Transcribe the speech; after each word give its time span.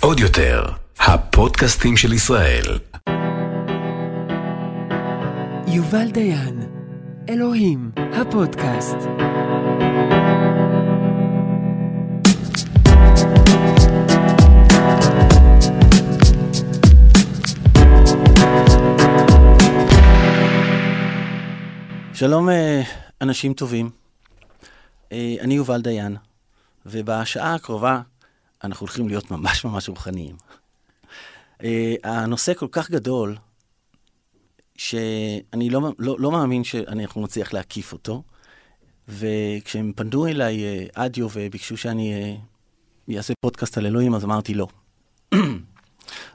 עוד 0.00 0.20
יותר, 0.20 0.64
הפודקאסטים 0.98 1.96
של 1.96 2.12
ישראל. 2.12 2.78
יובל 5.66 6.10
דיין, 6.10 6.60
אלוהים, 7.28 7.90
הפודקאסט. 7.96 8.96
שלום 22.14 22.48
אה, 22.50 22.82
אנשים 23.22 23.54
טובים, 23.54 23.90
אה, 25.12 25.34
אני 25.40 25.54
יובל 25.54 25.80
דיין, 25.80 26.16
ובשעה 26.86 27.54
הקרובה 27.54 28.00
אנחנו 28.64 28.86
הולכים 28.86 29.08
להיות 29.08 29.30
ממש 29.30 29.64
ממש 29.64 29.88
רוחניים. 29.88 30.36
אה, 31.64 31.94
הנושא 32.04 32.54
כל 32.54 32.68
כך 32.72 32.90
גדול, 32.90 33.36
שאני 34.76 35.70
לא, 35.70 35.92
לא, 35.98 36.16
לא 36.18 36.30
מאמין 36.30 36.64
שאנחנו 36.64 37.22
נצליח 37.22 37.52
להקיף 37.52 37.92
אותו, 37.92 38.22
וכשהם 39.08 39.92
פנו 39.96 40.26
אליי 40.26 40.88
אדיו 40.94 41.28
וביקשו 41.32 41.76
שאני 41.76 42.36
אעשה 43.16 43.32
פודקאסט 43.40 43.78
על 43.78 43.86
אלוהים, 43.86 44.14
אז 44.14 44.24
אמרתי 44.24 44.54
לא. 44.54 44.66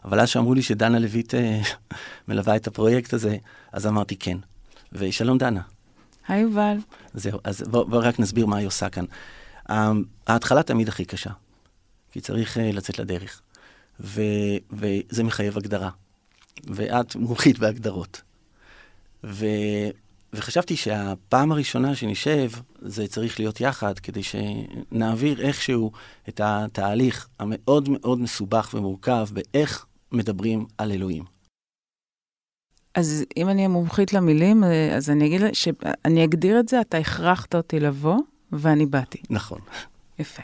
אבל 0.05 0.19
אז 0.19 0.29
שאמרו 0.29 0.53
לי 0.53 0.61
שדנה 0.61 0.99
לויט 0.99 1.33
מלווה 2.27 2.55
את 2.55 2.67
הפרויקט 2.67 3.13
הזה, 3.13 3.37
אז 3.71 3.87
אמרתי 3.87 4.15
כן. 4.15 4.37
ושלום 4.93 5.37
דנה. 5.37 5.61
היי 6.27 6.41
יובל. 6.41 6.77
זהו, 7.13 7.39
אז 7.43 7.61
בואו 7.61 7.87
בוא 7.87 8.01
רק 8.03 8.19
נסביר 8.19 8.45
מה 8.45 8.57
היא 8.57 8.67
עושה 8.67 8.89
כאן. 8.89 9.05
ההתחלה 10.27 10.63
תמיד 10.63 10.87
הכי 10.87 11.05
קשה, 11.05 11.31
כי 12.11 12.21
צריך 12.21 12.57
uh, 12.57 12.59
לצאת 12.59 12.99
לדרך, 12.99 13.41
ו, 13.99 14.21
וזה 14.71 15.23
מחייב 15.23 15.57
הגדרה, 15.57 15.89
ואת 16.63 17.15
מומחית 17.15 17.59
בהגדרות. 17.59 18.21
ו, 19.23 19.45
וחשבתי 20.33 20.75
שהפעם 20.75 21.51
הראשונה 21.51 21.95
שנשב, 21.95 22.51
זה 22.81 23.07
צריך 23.07 23.39
להיות 23.39 23.61
יחד, 23.61 23.99
כדי 23.99 24.21
שנעביר 24.23 25.41
איכשהו 25.41 25.91
את 26.29 26.41
התהליך 26.43 27.27
המאוד 27.39 27.89
מאוד 27.89 28.19
מסובך 28.19 28.69
ומורכב 28.73 29.27
באיך 29.33 29.85
מדברים 30.11 30.65
על 30.77 30.91
אלוהים. 30.91 31.23
אז 32.95 33.25
אם 33.37 33.49
אני 33.49 33.67
מומחית 33.67 34.13
למילים, 34.13 34.63
אה, 34.63 34.95
אז 34.95 35.09
אני 35.09 35.25
אגיד 35.27 35.41
שאני 35.53 36.23
אגדיר 36.23 36.59
את 36.59 36.67
זה, 36.67 36.81
אתה 36.81 36.97
הכרחת 36.97 37.55
אותי 37.55 37.79
לבוא, 37.79 38.17
ואני 38.51 38.85
באתי. 38.85 39.21
נכון. 39.29 39.59
יפה. 40.19 40.43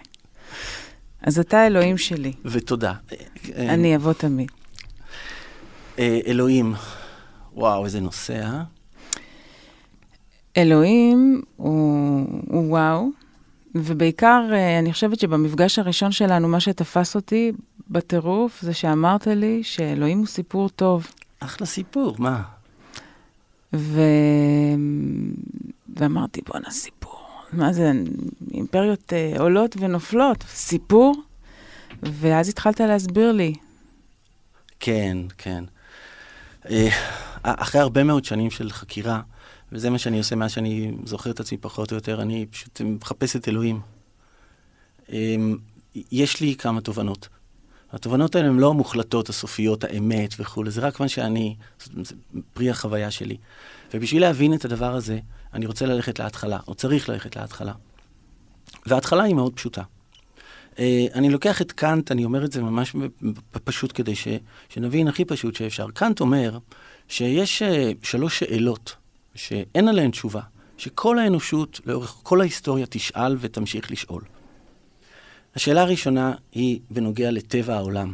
אז 1.22 1.39
אתה 1.39 1.67
אלוהים 1.67 1.98
שלי. 1.98 2.34
ותודה. 2.45 2.94
אני 3.56 3.95
אבוא 3.95 4.14
תמיד. 4.14 4.52
אה, 6.00 6.20
אלוהים, 6.28 6.73
וואו, 7.53 7.86
איזה 7.86 8.00
נושא, 8.00 8.44
אה? 8.44 8.64
אלוהים 10.58 11.42
הוא, 11.56 12.28
הוא 12.47 12.70
וואו, 12.70 13.09
ובעיקר, 13.75 14.50
אה, 14.53 14.80
אני 14.80 14.94
חושבת 14.94 15.19
שבמפגש 15.19 15.80
הראשון 15.80 16.12
שלנו, 16.12 16.47
מה 16.47 16.59
שתפס 16.59 17.16
אותי 17.16 17.52
בטירוף, 17.90 18.62
זה 18.62 18.73
שאמרת 18.73 19.28
לי 19.28 19.64
שאלוהים 19.64 20.17
הוא 20.17 20.28
סיפור 20.28 20.69
טוב. 20.69 21.08
אחלה 21.40 21.67
סיפור, 21.67 22.16
מה? 22.19 22.42
ו... 23.73 24.02
ואמרתי, 25.95 26.42
בואנה, 26.47 26.72
סיפור. 26.72 26.94
מה 27.58 27.73
זה, 27.73 27.92
אימפריות 28.53 29.14
אה, 29.14 29.34
עולות 29.39 29.75
ונופלות, 29.80 30.44
סיפור? 30.48 31.16
ואז 32.03 32.50
התחלת 32.50 32.80
להסביר 32.80 33.31
לי. 33.31 33.53
כן, 34.80 35.17
כן. 35.38 35.64
אה, 36.70 36.89
אחרי 37.44 37.81
הרבה 37.81 38.03
מאוד 38.03 38.25
שנים 38.25 38.52
של 38.52 38.72
חקירה, 38.72 39.22
וזה 39.72 39.90
מה 39.90 39.97
שאני 39.97 40.18
עושה 40.18 40.35
מאז 40.35 40.52
שאני 40.52 40.91
זוכר 41.06 41.31
את 41.31 41.40
עצמי 41.40 41.57
פחות 41.57 41.91
או 41.91 41.96
יותר, 41.96 42.22
אני 42.22 42.46
פשוט 42.52 42.81
מחפש 42.81 43.35
את 43.35 43.47
אלוהים. 43.47 43.79
אה, 45.13 45.35
יש 46.12 46.41
לי 46.41 46.56
כמה 46.56 46.81
תובנות. 46.81 47.28
התובנות 47.91 48.35
האלה 48.35 48.47
הן 48.47 48.58
לא 48.58 48.69
המוחלטות, 48.69 49.29
הסופיות, 49.29 49.84
האמת 49.84 50.34
וכולי, 50.40 50.72
זה 50.72 50.81
רק 50.81 51.00
מה 51.00 51.08
שאני, 51.08 51.56
זה 52.02 52.16
פרי 52.53 52.69
החוויה 52.69 53.12
שלי. 53.12 53.38
ובשביל 53.94 54.22
להבין 54.22 54.53
את 54.53 54.66
הדבר 54.66 54.96
הזה, 54.96 55.19
אני 55.55 55.66
רוצה 55.66 55.85
ללכת 55.85 56.19
להתחלה, 56.19 56.59
או 56.67 56.75
צריך 56.75 57.09
ללכת 57.09 57.35
להתחלה. 57.35 57.73
וההתחלה 58.85 59.23
היא 59.23 59.35
מאוד 59.35 59.53
פשוטה. 59.53 59.81
Uh, 60.73 60.77
אני 61.13 61.29
לוקח 61.29 61.61
את 61.61 61.71
קאנט, 61.71 62.11
אני 62.11 62.25
אומר 62.25 62.45
את 62.45 62.51
זה 62.51 62.61
ממש 62.61 62.95
פשוט 63.63 63.91
כדי 63.95 64.16
ש, 64.16 64.27
שנבין 64.69 65.07
הכי 65.07 65.25
פשוט 65.25 65.55
שאפשר. 65.55 65.88
קאנט 65.93 66.19
אומר 66.19 66.57
שיש 67.07 67.61
uh, 67.61 67.66
שלוש 68.03 68.39
שאלות 68.39 68.95
שאין 69.35 69.88
עליהן 69.88 70.11
תשובה, 70.11 70.41
שכל 70.77 71.19
האנושות 71.19 71.79
לאורך 71.85 72.16
כל 72.23 72.41
ההיסטוריה 72.41 72.85
תשאל 72.85 73.37
ותמשיך 73.39 73.91
לשאול. 73.91 74.22
השאלה 75.55 75.81
הראשונה 75.81 76.33
היא 76.51 76.79
בנוגע 76.89 77.31
לטבע 77.31 77.75
העולם. 77.75 78.13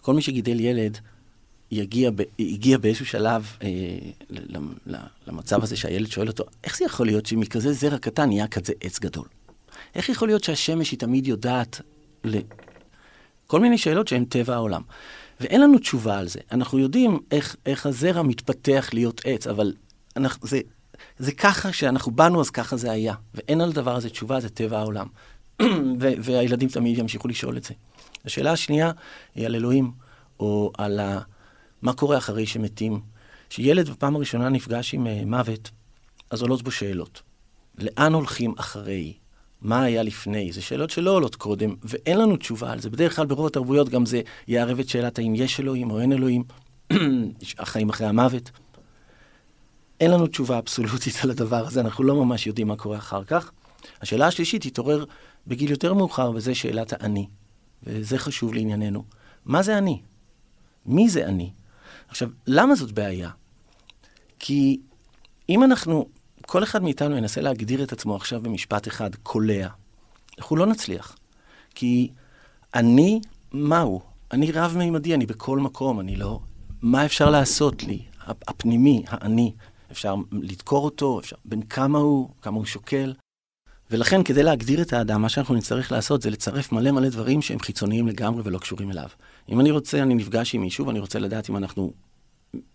כל 0.00 0.14
מי 0.14 0.22
שגידל 0.22 0.60
ילד 0.60 0.98
יגיע, 1.70 2.10
ב, 2.14 2.22
הגיע 2.38 2.78
באיזשהו 2.78 3.06
שלב 3.06 3.56
אה, 3.62 3.68
למצב 5.26 5.62
הזה 5.62 5.76
שהילד 5.76 6.06
שואל 6.06 6.28
אותו, 6.28 6.44
איך 6.64 6.78
זה 6.78 6.84
יכול 6.84 7.06
להיות 7.06 7.26
שמכזה 7.26 7.72
זרע 7.72 7.98
קטן 7.98 8.28
נהיה 8.28 8.48
כזה 8.48 8.72
עץ 8.80 8.98
גדול? 8.98 9.26
איך 9.94 10.08
יכול 10.08 10.28
להיות 10.28 10.44
שהשמש 10.44 10.90
היא 10.90 10.98
תמיד 10.98 11.26
יודעת 11.26 11.80
ל... 12.24 12.38
כל 13.46 13.60
מיני 13.60 13.78
שאלות 13.78 14.08
שהן 14.08 14.24
טבע 14.24 14.54
העולם. 14.54 14.82
ואין 15.40 15.60
לנו 15.60 15.78
תשובה 15.78 16.18
על 16.18 16.28
זה. 16.28 16.40
אנחנו 16.52 16.78
יודעים 16.78 17.20
איך, 17.30 17.56
איך 17.66 17.86
הזרע 17.86 18.22
מתפתח 18.22 18.90
להיות 18.92 19.20
עץ, 19.24 19.46
אבל 19.46 19.72
אנחנו, 20.16 20.48
זה, 20.48 20.60
זה 21.18 21.32
ככה 21.32 21.72
שאנחנו 21.72 22.12
באנו, 22.12 22.40
אז 22.40 22.50
ככה 22.50 22.76
זה 22.76 22.90
היה. 22.90 23.14
ואין 23.34 23.60
על 23.60 23.68
הדבר 23.68 23.96
הזה 23.96 24.10
תשובה, 24.10 24.40
זה 24.40 24.48
טבע 24.48 24.78
העולם. 24.78 25.06
והילדים 25.98 26.68
תמיד 26.68 26.98
ימשיכו 26.98 27.28
לשאול 27.28 27.56
את 27.56 27.64
זה. 27.64 27.74
השאלה 28.24 28.52
השנייה 28.52 28.90
היא 29.34 29.46
על 29.46 29.54
אלוהים, 29.54 29.90
או 30.40 30.72
על 30.78 31.00
ה... 31.00 31.20
מה 31.82 31.92
קורה 31.92 32.18
אחרי 32.18 32.46
שמתים. 32.46 33.00
כשילד 33.50 33.88
בפעם 33.90 34.16
הראשונה 34.16 34.48
נפגש 34.48 34.94
עם 34.94 35.06
uh, 35.06 35.26
מוות, 35.26 35.70
אז 36.30 36.42
עולות 36.42 36.62
בו 36.62 36.70
שאלות. 36.70 37.22
לאן 37.78 38.14
הולכים 38.14 38.54
אחרי? 38.58 39.14
מה 39.62 39.82
היה 39.82 40.02
לפני? 40.02 40.52
זה 40.52 40.62
שאלות 40.62 40.90
שלא 40.90 41.10
עולות 41.10 41.36
קודם, 41.36 41.74
ואין 41.82 42.18
לנו 42.18 42.36
תשובה 42.36 42.72
על 42.72 42.80
זה. 42.80 42.90
בדרך 42.90 43.16
כלל 43.16 43.26
ברוב 43.26 43.46
התרבויות 43.46 43.88
גם 43.88 44.06
זה 44.06 44.20
יערב 44.48 44.78
את 44.78 44.88
שאלת 44.88 45.18
האם 45.18 45.34
יש 45.34 45.60
אלוהים 45.60 45.90
או 45.90 46.00
אין 46.00 46.12
אלוהים, 46.12 46.44
החיים 47.58 47.88
אחרי 47.88 48.06
המוות. 48.06 48.50
אין 50.00 50.10
לנו 50.10 50.26
תשובה 50.26 50.58
אבסולוטית 50.58 51.14
על 51.24 51.30
הדבר 51.30 51.66
הזה, 51.66 51.80
אנחנו 51.80 52.04
לא 52.04 52.24
ממש 52.24 52.46
יודעים 52.46 52.68
מה 52.68 52.76
קורה 52.76 52.98
אחר 52.98 53.24
כך. 53.24 53.50
השאלה 54.00 54.26
השלישית 54.26 54.66
תתעורר 54.66 55.04
בגיל 55.46 55.70
יותר 55.70 55.94
מאוחר, 55.94 56.30
וזה 56.34 56.54
שאלת 56.54 56.92
האני. 56.92 57.26
וזה 57.82 58.18
חשוב 58.18 58.54
לענייננו. 58.54 59.04
מה 59.44 59.62
זה 59.62 59.78
אני? 59.78 60.00
מי 60.86 61.08
זה 61.08 61.26
אני? 61.26 61.50
עכשיו, 62.08 62.28
למה 62.46 62.74
זאת 62.74 62.92
בעיה? 62.92 63.30
כי 64.38 64.80
אם 65.48 65.62
אנחנו, 65.62 66.08
כל 66.40 66.62
אחד 66.62 66.82
מאיתנו 66.82 67.16
ינסה 67.16 67.40
להגדיר 67.40 67.82
את 67.82 67.92
עצמו 67.92 68.16
עכשיו 68.16 68.40
במשפט 68.42 68.88
אחד, 68.88 69.14
קולע, 69.14 69.68
אנחנו 70.38 70.56
לא 70.56 70.66
נצליח. 70.66 71.16
כי 71.74 72.10
אני, 72.74 73.20
מהו? 73.52 74.00
אני 74.32 74.52
רב-מימדי, 74.52 75.14
אני 75.14 75.26
בכל 75.26 75.58
מקום, 75.58 76.00
אני 76.00 76.16
לא... 76.16 76.40
מה 76.82 77.04
אפשר 77.04 77.30
לעשות 77.30 77.82
לי? 77.82 78.02
הפנימי, 78.26 79.02
האני. 79.08 79.52
אפשר 79.90 80.14
לדקור 80.32 80.84
אותו, 80.84 81.20
אפשר... 81.20 81.36
בין 81.44 81.62
כמה 81.62 81.98
הוא, 81.98 82.28
כמה 82.42 82.56
הוא 82.56 82.64
שוקל. 82.64 83.14
ולכן, 83.90 84.22
כדי 84.22 84.42
להגדיר 84.42 84.82
את 84.82 84.92
האדם, 84.92 85.22
מה 85.22 85.28
שאנחנו 85.28 85.54
נצטרך 85.54 85.92
לעשות 85.92 86.22
זה 86.22 86.30
לצרף 86.30 86.72
מלא 86.72 86.90
מלא 86.90 87.08
דברים 87.08 87.42
שהם 87.42 87.58
חיצוניים 87.58 88.08
לגמרי 88.08 88.42
ולא 88.44 88.58
קשורים 88.58 88.90
אליו. 88.90 89.08
אם 89.48 89.60
אני 89.60 89.70
רוצה, 89.70 90.02
אני 90.02 90.14
נפגש 90.14 90.54
עם 90.54 90.60
מישהו 90.60 90.86
ואני 90.86 90.98
רוצה 90.98 91.18
לדעת 91.18 91.50
אם 91.50 91.56
אנחנו, 91.56 91.92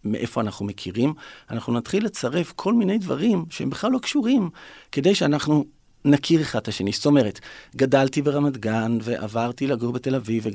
מאיפה 0.04 0.42
אנחנו 0.42 0.66
מכירים, 0.66 1.14
אנחנו 1.50 1.74
נתחיל 1.74 2.06
לצרף 2.06 2.54
כל 2.56 2.74
מיני 2.74 2.98
דברים 2.98 3.46
שהם 3.50 3.70
בכלל 3.70 3.92
לא 3.92 4.00
קשורים, 4.00 4.50
כדי 4.92 5.16
שאנחנו 5.16 5.66
נכיר 6.06 6.42
אחד 6.42 6.60
את 6.60 6.68
השני. 6.68 6.92
זאת 6.92 7.06
אומרת, 7.06 7.40
גדלתי 7.76 8.22
ברמת 8.22 8.58
גן 8.58 8.98
ועברתי 9.02 9.68
לגור 9.68 9.92
בתל 9.92 10.16
אביב 10.16 10.46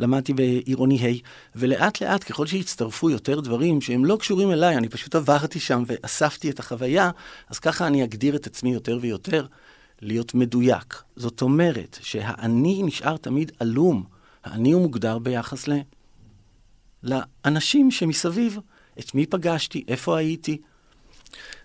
ולמדתי 0.00 0.32
בעירוני 0.32 0.98
ה', 1.06 1.18
ולאט 1.56 2.00
לאט, 2.00 2.24
ככל 2.24 2.46
שהצטרפו 2.46 3.10
יותר 3.10 3.40
דברים 3.40 3.80
שהם 3.80 4.04
לא 4.04 4.16
קשורים 4.16 4.50
אליי, 4.50 4.76
אני 4.76 4.88
פשוט 4.88 5.14
עברתי 5.14 5.60
שם 5.60 5.82
ואספתי 5.86 6.50
את 6.50 6.58
החוויה, 6.60 7.10
אז 7.50 7.58
ככה 7.58 7.86
אני 7.86 8.04
אגדיר 8.04 8.36
את 8.36 8.46
עצמי 8.46 8.74
יותר 8.74 8.98
ויותר. 9.00 9.46
להיות 10.02 10.34
מדויק. 10.34 11.02
זאת 11.16 11.42
אומרת 11.42 11.98
שהאני 12.02 12.82
נשאר 12.82 13.16
תמיד 13.16 13.52
עלום. 13.58 14.04
האני 14.44 14.72
הוא 14.72 14.82
מוגדר 14.82 15.18
ביחס 15.18 15.68
ל... 15.68 15.72
לאנשים 17.04 17.90
שמסביב. 17.90 18.58
את 18.98 19.14
מי 19.14 19.26
פגשתי, 19.26 19.84
איפה 19.88 20.18
הייתי. 20.18 20.60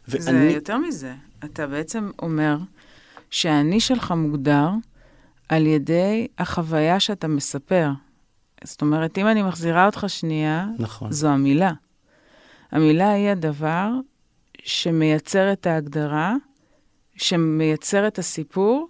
ואני... 0.08 0.22
זה 0.22 0.56
יותר 0.56 0.78
מזה. 0.78 1.14
אתה 1.46 1.68
בעצם 1.68 2.12
אומר 2.22 2.58
שהאני 3.32 3.80
שלך 3.80 4.12
מוגדר 4.12 4.70
על 5.50 5.66
ידי 5.66 6.28
החוויה 6.38 7.00
שאתה 7.00 7.28
מספר. 7.28 7.90
זאת 8.64 8.82
אומרת, 8.82 9.18
אם 9.18 9.28
אני 9.28 9.44
מחזירה 9.44 9.86
אותך 9.86 10.06
שנייה, 10.08 10.68
נכון. 10.80 11.12
זו 11.12 11.28
המילה. 11.28 11.72
המילה 12.72 13.10
היא 13.12 13.30
הדבר 13.30 13.92
שמייצר 14.64 15.52
את 15.52 15.68
ההגדרה, 15.68 16.36
שמייצר 17.16 18.08
את 18.08 18.20
הסיפור, 18.20 18.90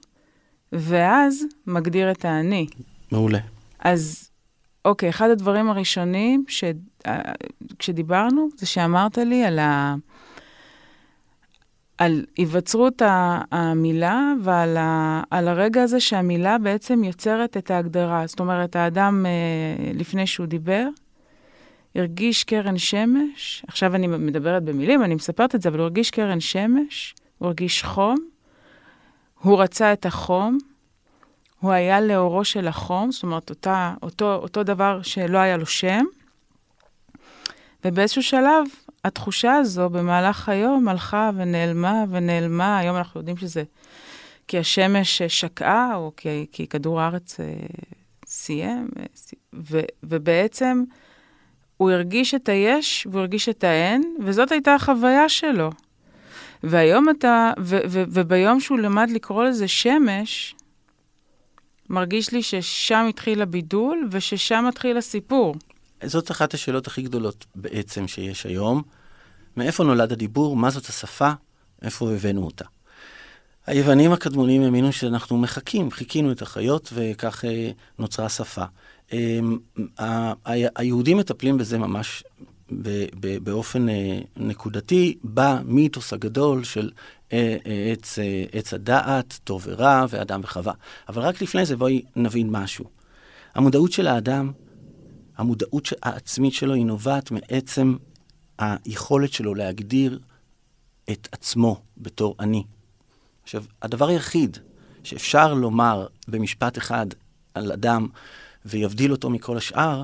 ואז 0.72 1.44
מגדיר 1.68 2.12
את 2.12 2.26
האני. 2.26 2.68
מעולה. 3.12 3.40
אז 3.80 4.29
אוקיי, 4.86 5.10
אחד 5.10 5.30
הדברים 5.30 5.70
הראשונים 5.70 6.44
ש... 6.48 6.64
אה, 7.08 7.22
כשדיברנו, 7.80 8.50
זה 8.58 8.66
שאמרת 8.66 9.18
לי 9.18 9.44
על, 9.44 9.60
ה... 9.60 9.96
על 11.98 12.26
היווצרות 12.38 13.02
המילה 13.52 14.34
ועל 14.44 14.78
ה... 14.78 15.22
על 15.30 15.48
הרגע 15.48 15.84
הזה 15.84 16.00
שהמילה 16.00 16.58
בעצם 16.58 17.04
יוצרת 17.04 17.58
את 17.58 17.72
ההגדרה. 17.72 18.28
זאת 18.28 18.40
אומרת, 18.40 18.76
האדם, 18.76 19.26
אה, 19.26 19.92
לפני 19.94 20.28
שהוא 20.28 20.46
דיבר, 20.46 20.88
הרגיש 21.96 22.44
קרן 22.44 22.78
שמש, 22.78 23.64
עכשיו 23.68 23.96
אני 23.96 24.08
מדברת 24.08 24.64
במילים, 24.64 25.04
אני 25.04 25.16
מספרת 25.16 25.56
את 25.56 25.62
זה, 25.62 25.70
אבל 25.70 25.78
הוא 25.78 25.84
הרגיש 25.84 26.12
קרן 26.12 26.40
שמש, 26.40 27.16
הוא 27.38 27.48
הרגיש 27.48 27.84
חום, 27.84 28.18
הוא 29.42 29.62
רצה 29.62 29.94
את 29.94 30.06
החום, 30.06 30.58
הוא 31.60 31.72
היה 31.72 32.02
לאורו 32.02 32.46
של 32.46 32.68
החום, 32.68 33.12
זאת 33.12 33.24
אומרת, 33.24 33.50
אותה, 33.50 33.94
אותו, 34.04 34.36
אותו 34.36 34.64
דבר 34.64 35.02
שלא 35.02 35.38
היה 35.38 35.58
לו 35.58 35.66
שם, 35.66 36.06
ובאיזשהו 37.86 38.24
שלב, 38.24 38.66
התחושה 39.06 39.54
הזו 39.54 39.90
במהלך 39.90 40.50
היום 40.50 40.88
הלכה 40.88 41.30
ונעלמה 41.36 42.04
ונעלמה, 42.10 42.78
היום 42.78 42.98
אנחנו 42.98 43.20
יודעים 43.20 43.38
שזה 43.38 43.64
כי 44.48 44.58
השמש 44.58 45.22
שקעה, 45.22 45.96
או 45.96 46.12
כי, 46.18 46.46
כי 46.52 46.68
כדור 46.68 47.02
הארץ 47.02 47.40
אה, 47.40 47.46
סיים, 48.26 48.90
אה, 49.00 49.04
ו, 49.54 49.80
ובעצם 50.04 50.84
הוא 51.78 51.92
הרגיש 51.92 52.36
את 52.36 52.50
היש 52.50 53.08
והוא 53.12 53.20
הרגיש 53.20 53.50
את 53.50 53.64
האין, 53.64 54.16
וזאת 54.20 54.52
הייתה 54.52 54.76
החוויה 54.76 55.30
שלו. 55.30 55.70
והיום 56.64 57.10
אתה, 57.10 57.52
ו, 57.60 57.78
ו, 57.90 58.04
וביום 58.08 58.60
שהוא 58.60 58.80
למד 58.80 59.10
לקרוא 59.10 59.44
לזה 59.44 59.68
שמש, 59.68 60.56
מרגיש 61.90 62.32
לי 62.32 62.44
ששם 62.44 63.06
התחיל 63.10 63.42
הבידול 63.42 64.08
וששם 64.12 64.66
מתחיל 64.68 64.98
הסיפור. 64.98 65.56
זאת 66.04 66.32
אחת 66.32 66.54
השאלות 66.54 66.88
הכי 66.88 67.02
גדולות 67.02 67.46
בעצם 67.56 68.08
שיש 68.08 68.46
היום. 68.46 68.82
מאיפה 69.58 69.84
נולד 69.84 70.12
הדיבור? 70.12 70.56
מה 70.56 70.70
זאת 70.70 70.86
השפה? 70.86 71.32
איפה 71.82 72.12
הבאנו 72.12 72.46
אותה? 72.46 72.66
היוונים 73.68 74.12
הקדמונים 74.12 74.62
האמינו 74.64 74.92
שאנחנו 74.92 75.38
מחקים, 75.38 75.92
חיכינו 75.92 76.32
את 76.32 76.42
החיות 76.42 76.90
וכך 76.94 77.46
אה, 77.46 77.72
נוצרה 78.00 78.30
שפה. 78.30 78.64
אה, 79.14 80.34
היהודים 80.76 81.18
מטפלים 81.18 81.58
בזה 81.58 81.78
ממש 81.78 82.24
באופן 83.44 83.90
אה, 83.90 84.20
נקודתי 84.38 85.18
במיתוס 85.24 86.14
הגדול 86.14 86.64
של 86.64 86.92
אה, 87.34 87.58
אה, 87.66 87.92
עץ, 87.92 88.20
עץ 88.52 88.74
הדעת, 88.74 89.40
טוב 89.44 89.64
ורע, 89.68 90.06
ואדם 90.10 90.42
וחווה. 90.44 90.74
אבל 91.10 91.22
רק 91.22 91.42
לפני 91.42 91.66
זה 91.66 91.76
בואי 91.78 92.02
נבין 92.16 92.50
משהו. 92.50 92.86
המודעות 93.56 93.92
של 93.92 94.08
האדם, 94.08 94.52
המודעות 95.38 95.90
העצמית 96.02 96.54
שלו 96.54 96.74
היא 96.74 96.86
נובעת 96.86 97.32
מעצם 97.32 97.96
היכולת 98.58 99.34
שלו 99.34 99.56
להגדיר 99.56 100.20
את 101.12 101.28
עצמו 101.32 101.82
בתור 101.98 102.36
אני. 102.40 102.64
עכשיו, 103.44 103.64
הדבר 103.82 104.08
היחיד 104.08 104.58
שאפשר 105.04 105.54
לומר 105.54 106.08
במשפט 106.28 106.78
אחד 106.78 107.06
על 107.54 107.72
אדם 107.72 108.08
ויבדיל 108.66 109.12
אותו 109.12 109.30
מכל 109.30 109.58
השאר 109.58 110.04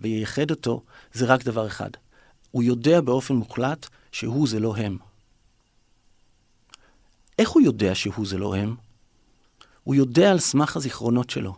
וייחד 0.00 0.50
אותו, 0.50 0.82
זה 1.12 1.26
רק 1.26 1.44
דבר 1.44 1.66
אחד. 1.66 1.90
הוא 2.54 2.62
יודע 2.62 3.00
באופן 3.00 3.34
מוחלט 3.34 3.86
שהוא 4.12 4.48
זה 4.48 4.60
לא 4.60 4.76
הם. 4.76 4.96
איך 7.38 7.48
הוא 7.48 7.62
יודע 7.62 7.94
שהוא 7.94 8.26
זה 8.26 8.38
לא 8.38 8.56
הם? 8.56 8.74
הוא 9.84 9.94
יודע 9.94 10.30
על 10.30 10.38
סמך 10.38 10.76
הזיכרונות 10.76 11.30
שלו, 11.30 11.54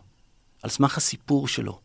על 0.63 0.69
סמך 0.69 0.97
הסיפור 0.97 1.47
שלו. 1.47 1.79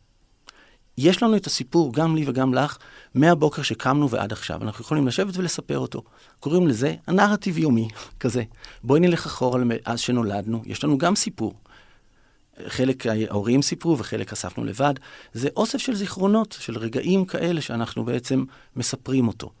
יש 0.97 1.23
לנו 1.23 1.35
את 1.35 1.47
הסיפור, 1.47 1.93
גם 1.93 2.15
לי 2.15 2.23
וגם 2.27 2.53
לך, 2.53 2.77
מהבוקר 3.15 3.61
שקמנו 3.61 4.09
ועד 4.09 4.31
עכשיו. 4.31 4.63
אנחנו 4.63 4.81
יכולים 4.83 5.07
לשבת 5.07 5.37
ולספר 5.37 5.79
אותו. 5.79 6.03
קוראים 6.39 6.67
לזה 6.67 6.95
הנרטיב 7.07 7.57
יומי, 7.57 7.87
כזה. 8.19 8.43
בואי 8.83 8.99
נלך 8.99 9.25
אחורה 9.25 9.61
מאז 9.65 9.99
שנולדנו, 9.99 10.61
יש 10.65 10.83
לנו 10.83 10.97
גם 10.97 11.15
סיפור. 11.15 11.53
חלק 12.67 13.05
ההורים 13.07 13.61
סיפרו 13.61 13.97
וחלק 13.97 14.31
אספנו 14.31 14.63
לבד. 14.63 14.93
זה 15.33 15.49
אוסף 15.55 15.77
של 15.77 15.95
זיכרונות, 15.95 16.57
של 16.59 16.77
רגעים 16.77 17.25
כאלה 17.25 17.61
שאנחנו 17.61 18.05
בעצם 18.05 18.43
מספרים 18.75 19.27
אותו. 19.27 19.51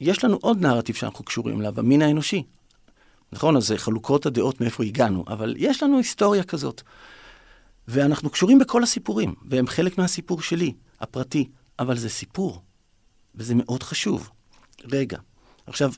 יש 0.00 0.24
לנו 0.24 0.38
עוד 0.40 0.60
נרטיב 0.60 0.96
שאנחנו 0.96 1.24
קשורים 1.24 1.60
אליו, 1.60 1.74
המין 1.76 2.02
האנושי. 2.02 2.42
נכון, 3.32 3.56
אז 3.56 3.66
זה 3.66 3.78
חלוקות 3.78 4.26
הדעות 4.26 4.60
מאיפה 4.60 4.84
הגענו, 4.84 5.24
אבל 5.28 5.54
יש 5.58 5.82
לנו 5.82 5.96
היסטוריה 5.98 6.44
כזאת. 6.44 6.82
ואנחנו 7.88 8.30
קשורים 8.30 8.58
בכל 8.58 8.82
הסיפורים, 8.82 9.34
והם 9.48 9.66
חלק 9.66 9.98
מהסיפור 9.98 10.42
שלי, 10.42 10.72
הפרטי, 11.00 11.48
אבל 11.78 11.96
זה 11.96 12.08
סיפור, 12.08 12.62
וזה 13.34 13.54
מאוד 13.54 13.82
חשוב. 13.82 14.30
רגע, 14.84 15.18
עכשיו, 15.66 15.92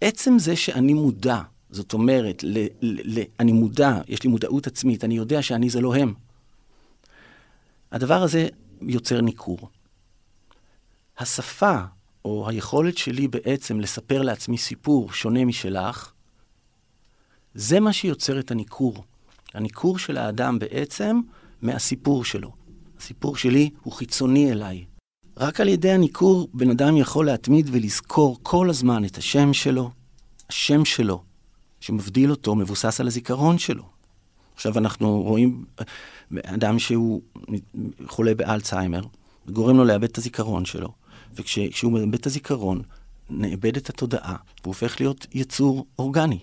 עצם 0.00 0.38
זה 0.38 0.56
שאני 0.56 0.94
מודע, 0.94 1.40
זאת 1.70 1.92
אומרת, 1.92 2.42
ל, 2.42 2.58
ל, 2.80 3.18
ל, 3.18 3.22
אני 3.40 3.52
מודע, 3.52 4.00
יש 4.08 4.22
לי 4.22 4.30
מודעות 4.30 4.66
עצמית, 4.66 5.04
אני 5.04 5.16
יודע 5.16 5.42
שאני 5.42 5.70
זה 5.70 5.80
לא 5.80 5.94
הם. 5.96 6.14
הדבר 7.92 8.22
הזה 8.22 8.48
יוצר 8.80 9.20
ניכור. 9.20 9.58
השפה, 11.18 11.80
או 12.24 12.48
היכולת 12.48 12.98
שלי 12.98 13.28
בעצם 13.28 13.80
לספר 13.80 14.22
לעצמי 14.22 14.58
סיפור 14.58 15.12
שונה 15.12 15.44
משלך, 15.44 16.12
זה 17.54 17.80
מה 17.80 17.92
שיוצר 17.92 18.40
את 18.40 18.50
הניכור. 18.50 19.04
הניכור 19.54 19.98
של 19.98 20.16
האדם 20.16 20.58
בעצם 20.58 21.20
מהסיפור 21.62 22.24
שלו. 22.24 22.52
הסיפור 22.98 23.36
שלי 23.36 23.70
הוא 23.82 23.92
חיצוני 23.92 24.52
אליי. 24.52 24.84
רק 25.36 25.60
על 25.60 25.68
ידי 25.68 25.90
הניכור 25.90 26.48
בן 26.54 26.70
אדם 26.70 26.96
יכול 26.96 27.26
להתמיד 27.26 27.68
ולזכור 27.72 28.38
כל 28.42 28.70
הזמן 28.70 29.04
את 29.04 29.18
השם 29.18 29.52
שלו. 29.52 29.90
השם 30.50 30.84
שלו, 30.84 31.22
שמבדיל 31.80 32.30
אותו, 32.30 32.54
מבוסס 32.54 33.00
על 33.00 33.06
הזיכרון 33.06 33.58
שלו. 33.58 33.84
עכשיו 34.54 34.78
אנחנו 34.78 35.22
רואים 35.22 35.64
אדם 36.44 36.78
שהוא 36.78 37.22
חולה 38.06 38.34
באלצהיימר, 38.34 39.02
גורם 39.48 39.76
לו 39.76 39.84
לאבד 39.84 40.04
את 40.04 40.18
הזיכרון 40.18 40.64
שלו, 40.64 40.92
וכשהוא 41.34 41.92
מאבד 41.92 42.14
את 42.14 42.26
הזיכרון, 42.26 42.82
נאבדת 43.30 43.88
התודעה, 43.88 44.36
והוא 44.62 44.74
הופך 44.74 45.00
להיות 45.00 45.26
יצור 45.34 45.86
אורגני. 45.98 46.38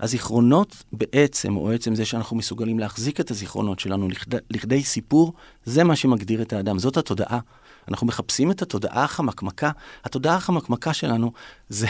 הזיכרונות 0.00 0.84
בעצם, 0.92 1.56
או 1.56 1.72
עצם 1.72 1.94
זה 1.94 2.04
שאנחנו 2.04 2.36
מסוגלים 2.36 2.78
להחזיק 2.78 3.20
את 3.20 3.30
הזיכרונות 3.30 3.80
שלנו 3.80 4.08
לכדי, 4.08 4.36
לכדי 4.50 4.82
סיפור, 4.82 5.32
זה 5.64 5.84
מה 5.84 5.96
שמגדיר 5.96 6.42
את 6.42 6.52
האדם, 6.52 6.78
זאת 6.78 6.96
התודעה. 6.96 7.38
אנחנו 7.88 8.06
מחפשים 8.06 8.50
את 8.50 8.62
התודעה 8.62 9.04
החמקמקה. 9.04 9.70
התודעה 10.04 10.36
החמקמקה 10.36 10.92
שלנו 10.92 11.32
זה 11.68 11.86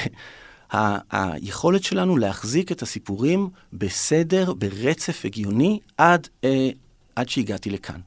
היכולת 1.11 1.83
שלנו 1.85 2.17
להחזיק 2.17 2.73
את 2.73 2.83
הסיפורים 2.83 3.51
בסדר, 3.73 4.53
ברצף 4.53 5.25
הגיוני, 5.25 5.81
עד, 5.97 6.29
אה, 6.45 6.69
עד 7.17 7.29
שהגעתי 7.29 7.71
לכאן. 7.71 8.01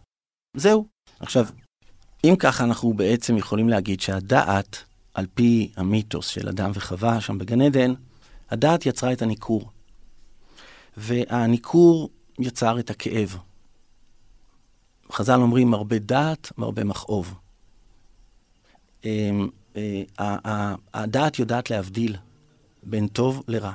זהו. 0.57 0.85
עכשיו, 1.19 1.45
אם 2.23 2.35
ככה 2.39 2.63
אנחנו 2.63 2.93
בעצם 2.93 3.37
יכולים 3.37 3.69
להגיד 3.69 4.01
שהדעת, 4.01 4.83
על 5.13 5.25
פי 5.33 5.71
המיתוס 5.75 6.27
של 6.27 6.49
אדם 6.49 6.71
וחווה 6.73 7.21
שם 7.21 7.37
בגן 7.37 7.61
עדן, 7.61 7.93
הדעת 8.49 8.85
יצרה 8.85 9.13
את 9.13 9.21
הניכור. 9.21 9.69
והניכור 10.97 12.09
יצר 12.39 12.79
את 12.79 12.89
הכאב. 12.89 13.37
חז"ל 15.11 15.41
אומרים, 15.41 15.71
מרבה 15.71 15.99
דעת, 15.99 16.51
מרבה 16.57 16.83
מכאוב. 16.83 17.33
אמ, 19.05 19.49
אה, 19.75 20.75
הדעת 20.93 21.39
יודעת 21.39 21.69
להבדיל 21.69 22.15
בין 22.89 23.07
טוב 23.07 23.43
לרע. 23.47 23.73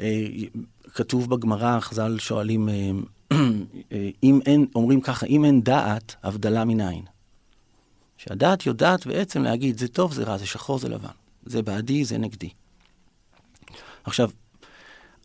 וכתוב 0.00 1.22
אה, 1.22 1.28
בגמרא, 1.28 1.80
חז"ל 1.80 2.18
שואלים, 2.18 2.68
אה, 2.68 2.90
אם 4.22 4.40
אין, 4.46 4.66
אומרים 4.74 5.00
ככה, 5.00 5.26
אם 5.26 5.44
אין 5.44 5.62
דעת, 5.62 6.16
הבדלה 6.22 6.64
מנין. 6.64 7.04
שהדעת 8.18 8.66
יודעת 8.66 9.06
בעצם 9.06 9.42
להגיד, 9.42 9.78
זה 9.78 9.88
טוב, 9.88 10.12
זה 10.12 10.24
רע, 10.24 10.38
זה 10.38 10.46
שחור, 10.46 10.78
זה 10.78 10.88
לבן. 10.88 11.08
זה 11.46 11.62
בעדי, 11.62 12.04
זה 12.04 12.18
נגדי. 12.18 12.48
עכשיו, 14.04 14.30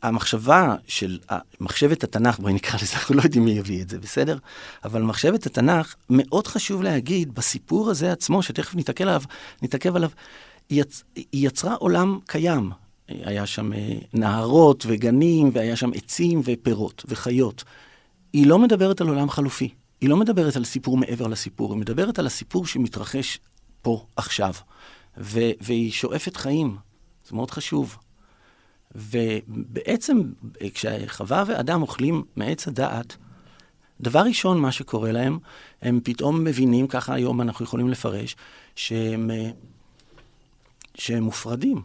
המחשבה 0.01 0.75
של 0.87 1.19
מחשבת 1.59 2.03
התנ"ך, 2.03 2.39
בואי 2.39 2.53
נקרא 2.53 2.79
לזה, 2.81 2.93
אנחנו 2.93 3.15
לא 3.15 3.21
יודעים 3.21 3.45
מי 3.45 3.51
יביא 3.51 3.81
את 3.81 3.89
זה, 3.89 3.99
בסדר? 3.99 4.37
אבל 4.83 5.01
מחשבת 5.01 5.45
התנ"ך, 5.45 5.95
מאוד 6.09 6.47
חשוב 6.47 6.83
להגיד, 6.83 7.35
בסיפור 7.35 7.89
הזה 7.89 8.11
עצמו, 8.11 8.43
שתכף 8.43 8.75
נתעכב 8.75 9.03
עליו, 9.03 9.21
נתעכב 9.61 9.95
עליו, 9.95 10.09
היא, 10.69 10.81
יצ... 10.81 11.03
יצרה 11.33 11.75
עולם 11.75 12.19
קיים. 12.27 12.71
היה 13.07 13.45
שם 13.45 13.73
אה, 13.73 13.93
נהרות 14.13 14.85
וגנים, 14.87 15.49
והיה 15.53 15.75
שם 15.75 15.89
עצים 15.95 16.41
ופירות 16.43 17.05
וחיות. 17.07 17.63
היא 18.33 18.47
לא 18.47 18.59
מדברת 18.59 19.01
על 19.01 19.07
עולם 19.07 19.29
חלופי. 19.29 19.69
היא 20.01 20.09
לא 20.09 20.17
מדברת 20.17 20.55
על 20.55 20.65
סיפור 20.65 20.97
מעבר 20.97 21.27
לסיפור, 21.27 21.73
היא 21.73 21.81
מדברת 21.81 22.19
על 22.19 22.25
הסיפור 22.25 22.65
שמתרחש 22.65 23.39
פה, 23.81 24.05
עכשיו. 24.15 24.53
ו- 25.17 25.51
והיא 25.61 25.91
שואפת 25.91 26.37
חיים, 26.37 26.77
זה 27.29 27.35
מאוד 27.35 27.51
חשוב. 27.51 27.97
ובעצם, 28.95 30.21
כשחווה 30.73 31.43
ואדם 31.47 31.81
אוכלים 31.81 32.23
מעץ 32.35 32.67
הדעת, 32.67 33.17
דבר 34.01 34.19
ראשון, 34.19 34.59
מה 34.59 34.71
שקורה 34.71 35.11
להם, 35.11 35.39
הם 35.81 35.99
פתאום 36.03 36.43
מבינים, 36.43 36.87
ככה 36.87 37.13
היום 37.13 37.41
אנחנו 37.41 37.65
יכולים 37.65 37.89
לפרש, 37.89 38.35
שהם, 38.75 39.31
שהם 40.95 41.23
מופרדים. 41.23 41.81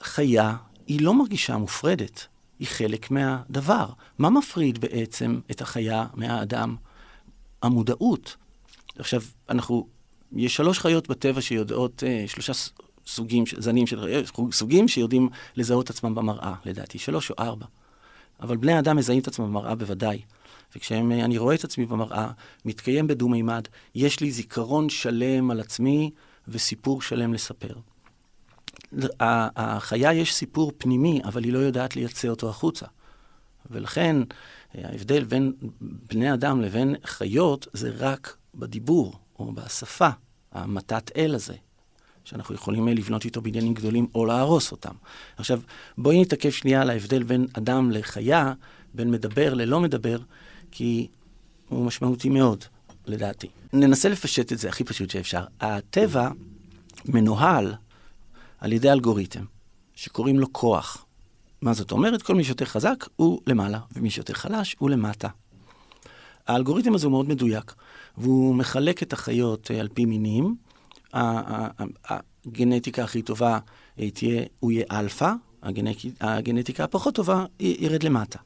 חיה, 0.00 0.56
היא 0.86 1.00
לא 1.00 1.14
מרגישה 1.14 1.56
מופרדת, 1.56 2.26
היא 2.58 2.68
חלק 2.68 3.10
מהדבר. 3.10 3.86
מה 4.18 4.30
מפריד 4.30 4.78
בעצם 4.78 5.40
את 5.50 5.60
החיה 5.60 6.06
מהאדם? 6.14 6.76
המודעות. 7.62 8.36
עכשיו, 8.98 9.22
אנחנו, 9.48 9.88
יש 10.32 10.56
שלוש 10.56 10.78
חיות 10.78 11.08
בטבע 11.08 11.40
שיודעות, 11.40 12.04
אה, 12.06 12.24
שלושה 12.26 12.52
סוגים, 13.06 13.44
זנים 13.58 13.86
של 13.86 14.22
סוגים 14.52 14.88
שיודעים 14.88 15.28
לזהות 15.56 15.90
עצמם 15.90 16.14
במראה, 16.14 16.54
לדעתי, 16.64 16.98
שלוש 16.98 17.30
או 17.30 17.34
ארבע. 17.38 17.66
אבל 18.40 18.56
בני 18.56 18.72
האדם 18.72 18.96
מזהים 18.96 19.20
את 19.20 19.28
עצמם 19.28 19.46
במראה 19.46 19.74
בוודאי. 19.74 20.22
וכשאני 20.76 21.38
רואה 21.38 21.54
את 21.54 21.64
עצמי 21.64 21.86
במראה, 21.86 22.30
מתקיים 22.64 23.06
בדו-מימד, 23.06 23.64
יש 23.94 24.20
לי 24.20 24.30
זיכרון 24.30 24.88
שלם 24.88 25.50
על 25.50 25.60
עצמי 25.60 26.10
וסיפור 26.48 27.02
שלם 27.02 27.34
לספר. 27.34 27.74
החיה 29.20 30.12
יש 30.12 30.34
סיפור 30.34 30.72
פנימי, 30.78 31.20
אבל 31.24 31.44
היא 31.44 31.52
לא 31.52 31.58
יודעת 31.58 31.96
לייצא 31.96 32.28
אותו 32.28 32.48
החוצה. 32.48 32.86
ולכן 33.70 34.16
ההבדל 34.74 35.24
בין 35.24 35.52
בני 35.80 36.34
אדם 36.34 36.60
לבין 36.60 36.94
חיות 37.04 37.66
זה 37.72 37.92
רק 37.98 38.36
בדיבור 38.54 39.18
או 39.38 39.52
בשפה, 39.52 40.08
המתת 40.52 41.10
אל 41.16 41.34
הזה. 41.34 41.54
שאנחנו 42.30 42.54
יכולים 42.54 42.88
לבנות 42.88 43.24
איתו 43.24 43.40
בניינים 43.42 43.74
גדולים 43.74 44.06
או 44.14 44.26
להרוס 44.26 44.72
אותם. 44.72 44.94
עכשיו, 45.36 45.60
בואי 45.98 46.20
נתעכב 46.20 46.50
שנייה 46.50 46.82
על 46.82 46.90
ההבדל 46.90 47.22
בין 47.22 47.46
אדם 47.52 47.90
לחיה, 47.90 48.52
בין 48.94 49.10
מדבר 49.10 49.54
ללא 49.54 49.80
מדבר, 49.80 50.18
כי 50.70 51.08
הוא 51.68 51.84
משמעותי 51.84 52.28
מאוד, 52.28 52.64
לדעתי. 53.06 53.48
ננסה 53.72 54.08
לפשט 54.08 54.52
את 54.52 54.58
זה 54.58 54.68
הכי 54.68 54.84
פשוט 54.84 55.10
שאפשר. 55.10 55.44
הטבע 55.60 56.30
מנוהל 57.04 57.74
על 58.58 58.72
ידי 58.72 58.90
אלגוריתם, 58.90 59.44
שקוראים 59.94 60.38
לו 60.38 60.52
כוח. 60.52 61.06
מה 61.62 61.72
זאת 61.72 61.92
אומרת? 61.92 62.22
כל 62.22 62.34
מי 62.34 62.44
שיותר 62.44 62.64
חזק 62.64 63.06
הוא 63.16 63.40
למעלה, 63.46 63.78
ומי 63.96 64.10
שיותר 64.10 64.34
חלש 64.34 64.76
הוא 64.78 64.90
למטה. 64.90 65.28
האלגוריתם 66.46 66.94
הזה 66.94 67.06
הוא 67.06 67.12
מאוד 67.12 67.28
מדויק, 67.28 67.74
והוא 68.18 68.54
מחלק 68.54 69.02
את 69.02 69.12
החיות 69.12 69.70
אה, 69.70 69.80
על 69.80 69.88
פי 69.88 70.04
מינים, 70.04 70.56
הגנטיקה 71.14 73.04
הכי 73.04 73.22
טובה 73.22 73.58
אה, 73.98 74.10
תהיה, 74.10 74.42
הוא 74.60 74.72
יהיה 74.72 74.84
אלפא, 74.90 75.32
הגנטיקה 76.20 76.84
הפחות 76.84 77.14
טובה 77.14 77.44
ירד 77.60 78.02
למטה. 78.02 78.38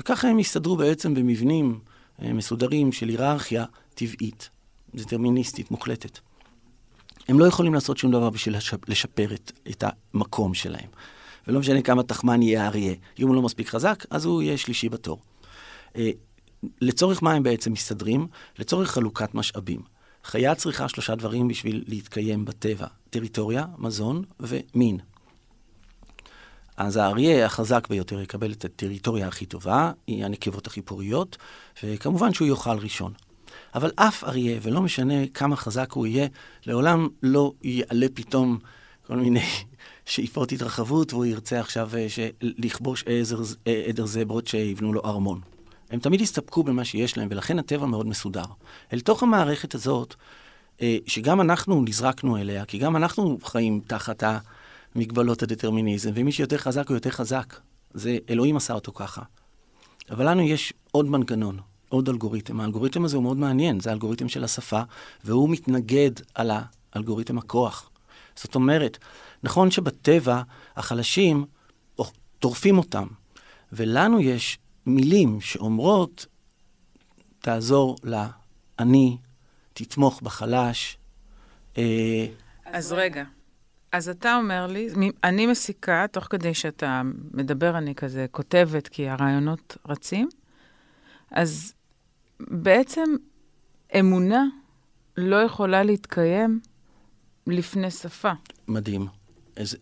וככה 0.00 0.28
הם 0.28 0.38
יסתדרו 0.38 0.76
בעצם 0.76 1.14
במבנים 1.14 1.78
אה, 2.22 2.32
מסודרים 2.32 2.92
של 2.92 3.08
היררכיה 3.08 3.64
טבעית, 3.94 4.50
דטרמיניסטית, 4.94 5.70
מוחלטת. 5.70 6.18
הם 7.28 7.38
לא 7.38 7.44
יכולים 7.44 7.74
לעשות 7.74 7.98
שום 7.98 8.12
דבר 8.12 8.30
בשביל 8.30 8.56
לשפר 8.88 9.34
את, 9.34 9.52
את 9.70 9.84
המקום 9.86 10.54
שלהם. 10.54 10.88
ולא 11.48 11.60
משנה 11.60 11.82
כמה 11.82 12.02
תחמן 12.02 12.42
יהיה 12.42 12.66
אריה. 12.66 12.94
אם 13.18 13.28
הוא 13.28 13.34
לא 13.34 13.42
מספיק 13.42 13.68
חזק, 13.68 14.04
אז 14.10 14.24
הוא 14.24 14.42
יהיה 14.42 14.56
שלישי 14.56 14.88
בתור. 14.88 15.20
אה, 15.96 16.10
לצורך 16.80 17.22
מה 17.22 17.32
הם 17.32 17.42
בעצם 17.42 17.72
מסתדרים? 17.72 18.26
לצורך 18.58 18.90
חלוקת 18.90 19.34
משאבים. 19.34 19.80
חיה 20.24 20.54
צריכה 20.54 20.88
שלושה 20.88 21.14
דברים 21.14 21.48
בשביל 21.48 21.84
להתקיים 21.86 22.44
בטבע, 22.44 22.86
טריטוריה, 23.10 23.64
מזון 23.78 24.22
ומין. 24.40 24.98
אז 26.76 26.96
האריה 26.96 27.46
החזק 27.46 27.88
ביותר 27.88 28.20
יקבל 28.20 28.52
את 28.52 28.64
הטריטוריה 28.64 29.28
הכי 29.28 29.46
טובה, 29.46 29.92
היא 30.06 30.24
הנקבות 30.24 30.66
הכי 30.66 30.82
פוריות, 30.82 31.36
וכמובן 31.82 32.32
שהוא 32.32 32.48
יאכל 32.48 32.78
ראשון. 32.78 33.12
אבל 33.74 33.90
אף 33.96 34.24
אריה, 34.24 34.58
ולא 34.62 34.82
משנה 34.82 35.26
כמה 35.34 35.56
חזק 35.56 35.92
הוא 35.92 36.06
יהיה, 36.06 36.28
לעולם 36.66 37.08
לא 37.22 37.52
יעלה 37.62 38.06
פתאום 38.14 38.58
כל 39.06 39.16
מיני 39.16 39.44
שאיפות 40.06 40.52
התרחבות, 40.52 41.12
והוא 41.12 41.24
ירצה 41.24 41.60
עכשיו 41.60 41.90
אה, 41.94 42.06
לכבוש 42.40 43.04
אה, 43.08 43.84
עדר 43.88 44.06
זברות 44.06 44.46
שיבנו 44.46 44.92
לו 44.92 45.02
ארמון. 45.04 45.53
הם 45.90 46.00
תמיד 46.00 46.20
הסתפקו 46.20 46.62
במה 46.62 46.84
שיש 46.84 47.16
להם, 47.18 47.28
ולכן 47.30 47.58
הטבע 47.58 47.86
מאוד 47.86 48.06
מסודר. 48.06 48.44
אל 48.92 49.00
תוך 49.00 49.22
המערכת 49.22 49.74
הזאת, 49.74 50.14
אה, 50.82 50.96
שגם 51.06 51.40
אנחנו 51.40 51.82
נזרקנו 51.84 52.36
אליה, 52.36 52.64
כי 52.64 52.78
גם 52.78 52.96
אנחנו 52.96 53.38
חיים 53.44 53.80
תחת 53.86 54.22
המגבלות 54.94 55.42
הדטרמיניזם, 55.42 56.10
ומי 56.14 56.32
שיותר 56.32 56.58
חזק 56.58 56.88
הוא 56.88 56.94
יותר 56.94 57.10
חזק. 57.10 57.60
זה, 57.94 58.18
אלוהים 58.30 58.56
עשה 58.56 58.74
אותו 58.74 58.92
ככה. 58.92 59.22
אבל 60.10 60.30
לנו 60.30 60.42
יש 60.42 60.72
עוד 60.90 61.06
מנגנון, 61.06 61.58
עוד 61.88 62.08
אלגוריתם. 62.08 62.60
האלגוריתם 62.60 63.04
הזה 63.04 63.16
הוא 63.16 63.22
מאוד 63.22 63.36
מעניין, 63.36 63.80
זה 63.80 63.90
האלגוריתם 63.90 64.28
של 64.28 64.44
השפה, 64.44 64.82
והוא 65.24 65.50
מתנגד 65.50 66.10
על 66.34 66.50
האלגוריתם 66.92 67.38
הכוח. 67.38 67.90
זאת 68.36 68.54
אומרת, 68.54 68.98
נכון 69.42 69.70
שבטבע 69.70 70.42
החלשים 70.76 71.46
טורפים 72.44 72.78
אותם, 72.78 73.06
ולנו 73.72 74.20
יש 74.20 74.58
מילים 74.86 75.40
שאומרות, 75.40 76.26
תעזור 77.38 77.96
לעני, 78.04 79.16
תתמוך 79.72 80.22
בחלש. 80.22 80.96
אה, 81.78 82.26
אז 82.66 82.92
רגע, 82.92 83.24
אז 83.92 84.08
אתה 84.08 84.36
אומר 84.36 84.66
לי, 84.66 84.88
אני 85.24 85.46
מסיקה, 85.46 86.06
תוך 86.12 86.26
כדי 86.30 86.54
שאתה 86.54 87.02
מדבר, 87.34 87.78
אני 87.78 87.94
כזה 87.94 88.26
כותבת, 88.30 88.88
כי 88.88 89.08
הרעיונות 89.08 89.76
רצים, 89.88 90.28
אז 91.30 91.74
בעצם 92.40 93.04
אמונה 93.98 94.44
לא 95.16 95.36
יכולה 95.36 95.82
להתקיים 95.82 96.60
לפני 97.46 97.90
שפה. 97.90 98.32
מדהים, 98.68 99.06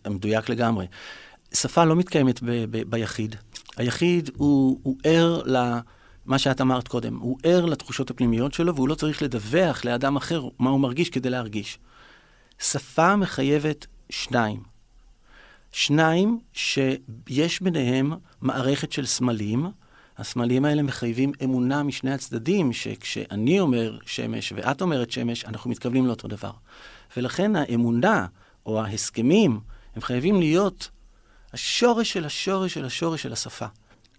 מדויק 0.07 0.49
לגמרי. 0.49 0.85
שפה 1.55 1.85
לא 1.85 1.95
מתקיימת 1.95 2.43
ב- 2.43 2.65
ב- 2.69 2.89
ביחיד. 2.89 3.35
היחיד 3.77 4.29
הוא, 4.37 4.79
הוא 4.83 4.97
ער 5.03 5.41
למה 5.45 6.37
שאת 6.37 6.61
אמרת 6.61 6.87
קודם, 6.87 7.17
הוא 7.17 7.37
ער 7.43 7.65
לתחושות 7.65 8.09
הפנימיות 8.09 8.53
שלו, 8.53 8.75
והוא 8.75 8.89
לא 8.89 8.95
צריך 8.95 9.21
לדווח 9.21 9.85
לאדם 9.85 10.15
אחר 10.15 10.47
מה 10.59 10.69
הוא 10.69 10.79
מרגיש 10.79 11.09
כדי 11.09 11.29
להרגיש. 11.29 11.79
שפה 12.59 13.15
מחייבת 13.15 13.87
שניים. 14.09 14.63
שניים 15.71 16.39
שיש 16.53 17.61
ביניהם 17.61 18.13
מערכת 18.41 18.91
של 18.91 19.05
סמלים, 19.05 19.65
הסמלים 20.17 20.65
האלה 20.65 20.81
מחייבים 20.81 21.31
אמונה 21.43 21.83
משני 21.83 22.13
הצדדים, 22.13 22.73
שכשאני 22.73 23.59
אומר 23.59 23.97
שמש 24.05 24.53
ואת 24.55 24.81
אומרת 24.81 25.11
שמש, 25.11 25.45
אנחנו 25.45 25.69
מתכוונים 25.69 26.07
לאותו 26.07 26.27
דבר. 26.27 26.51
ולכן 27.17 27.55
האמונה 27.55 28.25
או 28.65 28.81
ההסכמים, 28.81 29.59
הם 29.95 30.01
חייבים 30.01 30.39
להיות 30.39 30.89
השורש 31.53 32.13
של 32.13 32.25
השורש 32.25 32.73
של 32.73 32.85
השורש 32.85 33.23
של 33.23 33.33
השפה. 33.33 33.65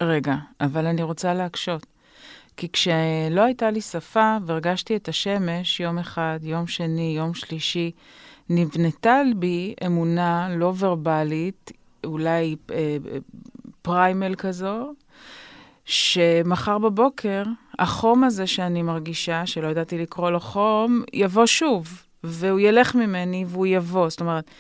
רגע, 0.01 0.35
אבל 0.61 0.87
אני 0.87 1.03
רוצה 1.03 1.35
להקשות. 1.35 1.87
כי 2.57 2.69
כשלא 2.73 3.41
הייתה 3.45 3.71
לי 3.71 3.81
שפה 3.81 4.37
והרגשתי 4.47 4.97
את 4.97 5.09
השמש 5.09 5.81
יום 5.81 5.99
אחד, 5.99 6.39
יום 6.43 6.67
שני, 6.67 7.15
יום 7.17 7.35
שלישי, 7.35 7.91
נבנתה 8.51 9.21
בי 9.37 9.75
אמונה 9.87 10.49
לא 10.57 10.73
ורבלית, 10.79 11.73
אולי 12.05 12.57
אה, 12.71 12.97
פריימל 13.83 14.35
כזו, 14.35 14.93
שמחר 15.85 16.79
בבוקר, 16.79 17.43
החום 17.79 18.25
הזה 18.25 18.47
שאני 18.47 18.83
מרגישה, 18.83 19.47
שלא 19.47 19.69
ידעתי 19.69 19.99
לקרוא 19.99 20.31
לו 20.31 20.41
חום, 20.41 21.03
יבוא 21.13 21.47
שוב, 21.47 22.03
והוא 22.25 22.61
ילך 22.61 22.95
ממני 22.95 23.45
והוא 23.49 23.67
יבוא. 23.67 24.09
זאת 24.09 24.21
אומרת, 24.21 24.51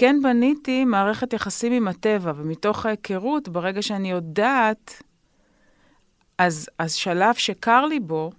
כן 0.00 0.16
בניתי 0.22 0.84
מערכת 0.84 1.32
יחסים 1.32 1.72
עם 1.72 1.88
הטבע, 1.88 2.32
ומתוך 2.36 2.86
ההיכרות, 2.86 3.48
ברגע 3.48 3.82
שאני 3.82 4.10
יודעת, 4.10 5.02
אז, 6.38 6.68
אז 6.78 6.94
שלב 6.94 7.34
שקר 7.34 7.86
לי 7.86 8.00
בו, 8.00 8.30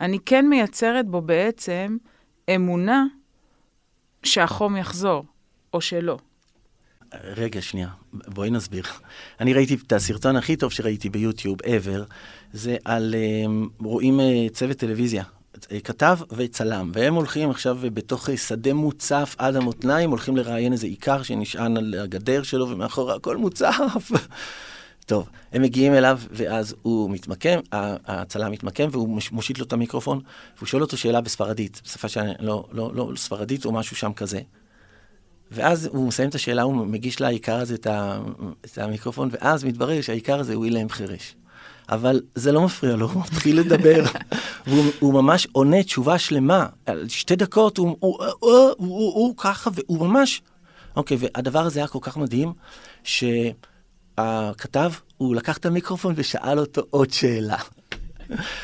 אני 0.00 0.18
כן 0.26 0.48
מייצרת 0.48 1.06
בו 1.06 1.20
בעצם 1.20 1.96
אמונה 2.54 3.04
שהחום 4.22 4.76
יחזור, 4.76 5.24
או 5.74 5.80
שלא. 5.80 6.18
רגע, 7.14 7.62
שנייה, 7.62 7.88
בואי 8.12 8.50
נסביר. 8.50 8.84
אני 9.40 9.52
ראיתי 9.52 9.74
את 9.74 9.92
הסרטון 9.92 10.36
הכי 10.36 10.56
טוב 10.56 10.72
שראיתי 10.72 11.10
ביוטיוב 11.10 11.58
ever, 11.62 12.12
זה 12.52 12.76
על, 12.84 13.14
um, 13.44 13.84
רואים 13.84 14.20
uh, 14.20 14.52
צוות 14.52 14.76
טלוויזיה, 14.76 15.24
כתב 15.84 16.18
וצלם, 16.32 16.90
והם 16.94 17.14
הולכים 17.14 17.50
עכשיו 17.50 17.78
בתוך 17.82 18.28
שדה 18.36 18.74
מוצף 18.74 19.34
עד 19.38 19.56
המותניים, 19.56 20.10
הולכים 20.10 20.36
לראיין 20.36 20.72
איזה 20.72 20.86
עיקר 20.86 21.22
שנשען 21.22 21.76
על 21.76 21.94
הגדר 21.98 22.42
שלו, 22.42 22.68
ומאחורה 22.68 23.14
הכל 23.14 23.36
מוצף. 23.36 24.10
טוב, 25.06 25.28
הם 25.52 25.62
מגיעים 25.62 25.94
אליו, 25.94 26.20
ואז 26.30 26.74
הוא 26.82 27.10
מתמקם, 27.10 27.60
הצלם 27.72 28.52
מתמקם, 28.52 28.88
והוא 28.92 29.20
מושיט 29.32 29.58
לו 29.58 29.64
את 29.64 29.72
המיקרופון, 29.72 30.20
והוא 30.56 30.66
שואל 30.66 30.82
אותו 30.82 30.96
שאלה 30.96 31.20
בספרדית, 31.20 31.80
בשפה 31.84 32.08
שאני 32.08 32.32
לא, 32.40 32.68
לא, 32.72 32.90
לא, 32.94 33.12
ספרדית 33.16 33.64
או 33.64 33.72
משהו 33.72 33.96
שם 33.96 34.12
כזה. 34.12 34.40
ואז 35.50 35.86
הוא 35.86 36.08
מסיים 36.08 36.28
את 36.28 36.34
השאלה, 36.34 36.62
הוא 36.62 36.74
מגיש 36.74 37.20
לעיקר 37.20 37.56
הזה 37.56 37.74
את, 37.74 37.86
ה, 37.86 38.20
את 38.64 38.78
המיקרופון, 38.78 39.28
ואז 39.32 39.64
מתברר 39.64 40.00
שהעיקר 40.00 40.40
הזה 40.40 40.54
הוא 40.54 40.64
אילם 40.64 40.88
חירש. 40.88 41.34
אבל 41.88 42.20
זה 42.34 42.52
לא 42.52 42.60
מפריע 42.60 42.96
לו, 42.96 43.10
הוא 43.10 43.22
מתחיל 43.22 43.60
לדבר, 43.60 44.04
והוא 44.66 45.14
ממש 45.14 45.46
עונה 45.52 45.82
תשובה 45.82 46.18
שלמה, 46.18 46.66
על 46.86 47.08
שתי 47.08 47.36
דקות, 47.36 47.78
הוא, 47.78 49.34
ככה, 49.36 49.70
והוא 49.74 50.06
ממש... 50.06 50.42
אוקיי, 50.96 51.16
והדבר 51.20 51.60
הזה 51.60 51.80
היה 51.80 51.88
כל 51.88 51.98
כך 52.02 52.16
מדהים, 52.16 52.52
שהכתב, 53.04 54.92
הוא 55.16 55.34
לקח 55.34 55.58
את 55.58 55.66
המיקרופון 55.66 56.14
ושאל 56.16 56.58
אותו 56.58 56.82
עוד 56.90 57.10
שאלה. 57.10 57.58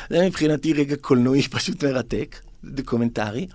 זה 0.09 0.25
מבחינתי 0.25 0.73
רגע 0.73 0.95
קולנועי 0.95 1.41
פשוט 1.41 1.83
מרתק, 1.83 2.39
דוקומנטרי, 2.63 3.47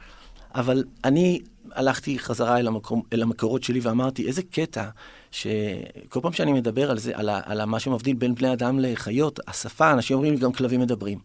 אבל 0.54 0.85
אני 1.04 1.40
הלכתי 1.73 2.18
חזרה 2.18 2.59
אל, 2.59 2.66
המקום, 2.66 3.02
אל 3.12 3.23
המקורות 3.23 3.62
שלי 3.62 3.80
ואמרתי, 3.80 4.26
איזה 4.26 4.42
קטע 4.42 4.88
שכל 5.34 6.20
פעם 6.22 6.32
שאני 6.32 6.52
מדבר 6.52 6.90
על 6.90 6.98
זה, 6.98 7.12
על, 7.14 7.28
ה, 7.28 7.40
על 7.44 7.64
מה 7.64 7.80
שמבדיל 7.80 8.16
בין 8.16 8.34
בני 8.34 8.52
אדם 8.52 8.78
לחיות, 8.80 9.40
השפה, 9.48 9.90
אנשים 9.90 10.16
אומרים 10.16 10.34
לי, 10.34 10.38
גם 10.38 10.52
כלבים 10.52 10.80
מדברים. 10.80 11.18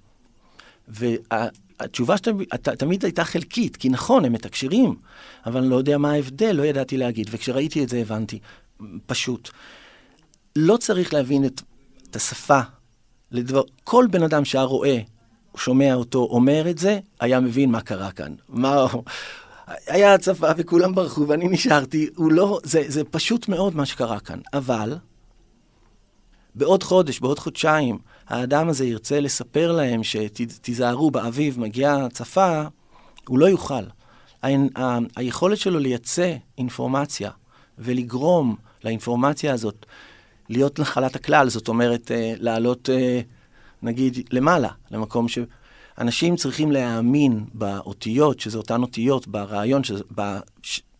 והתשובה 0.88 2.16
שתמיד 2.18 3.04
הייתה 3.04 3.24
חלקית, 3.24 3.78
כי 3.78 3.90
נכון, 3.90 4.26
הם 4.26 4.34
מתקשרים, 4.34 4.96
אבל 5.46 5.60
אני 5.60 5.70
לא 5.70 5.76
יודע 5.76 5.98
מה 5.98 6.12
ההבדל, 6.12 6.52
לא 6.52 6.64
ידעתי 6.64 6.98
להגיד. 6.98 7.28
וכשראיתי 7.32 7.84
את 7.84 7.90
זה 7.90 7.98
הבנתי, 7.98 8.40
פשוט. 9.06 9.50
לא 10.56 10.78
צריך 10.78 11.14
להבין 11.14 11.46
את, 11.46 11.62
את 12.10 12.16
השפה 12.16 12.60
לדבר, 13.32 13.62
כל 13.84 14.06
בן 14.12 14.24
אדם 14.24 14.46
שהיה 14.46 14.64
רואה, 14.64 15.00
שומע 15.58 15.94
אותו 15.94 16.28
אומר 16.32 16.70
את 16.70 16.78
זה, 16.78 17.00
היה 17.20 17.40
מבין 17.40 17.72
מה 17.72 17.82
קרה 17.82 18.12
כאן. 18.12 18.34
מה, 18.50 18.86
היה 19.88 20.14
הצפה 20.14 20.48
וכולם 20.58 20.96
ברחו 20.96 21.28
ואני 21.28 21.48
נשארתי, 21.48 22.10
הוא 22.16 22.32
לא, 22.32 22.60
זה, 22.64 22.84
זה 22.88 23.04
פשוט 23.04 23.48
מאוד 23.48 23.76
מה 23.76 23.86
שקרה 23.86 24.20
כאן. 24.20 24.40
אבל, 24.54 24.98
בעוד 26.56 26.84
חודש, 26.84 27.20
בעוד 27.20 27.40
חודשיים, 27.40 27.98
האדם 28.28 28.70
הזה 28.70 28.86
ירצה 28.86 29.20
לספר 29.20 29.72
להם 29.72 30.04
שתיזהרו, 30.04 31.12
באביב 31.12 31.60
מגיעה 31.60 32.06
הצפה, 32.06 32.64
הוא 33.28 33.40
לא 33.40 33.46
יוכל. 33.46 33.84
ה- 34.44 34.48
ה- 34.82 35.00
היכולת 35.16 35.58
שלו 35.58 35.80
לייצא 35.80 36.36
אינפורמציה 36.58 37.32
ולגרום 37.78 38.56
לאינפורמציה 38.84 39.54
הזאת 39.54 39.86
להיות 40.50 40.80
נחלת 40.80 41.16
הכלל, 41.16 41.50
זאת 41.50 41.68
אומרת, 41.68 42.12
אה, 42.12 42.34
לעלות, 42.38 42.90
אה, 42.90 43.22
נגיד, 43.82 44.20
למעלה, 44.32 44.70
למקום 44.92 45.28
ש... 45.28 45.40
אנשים 46.00 46.36
צריכים 46.36 46.72
להאמין 46.72 47.46
באותיות, 47.54 48.40
שזה 48.40 48.58
אותן 48.58 48.82
אותיות, 48.82 49.28
ברעיון, 49.28 49.84
שזה, 49.84 50.04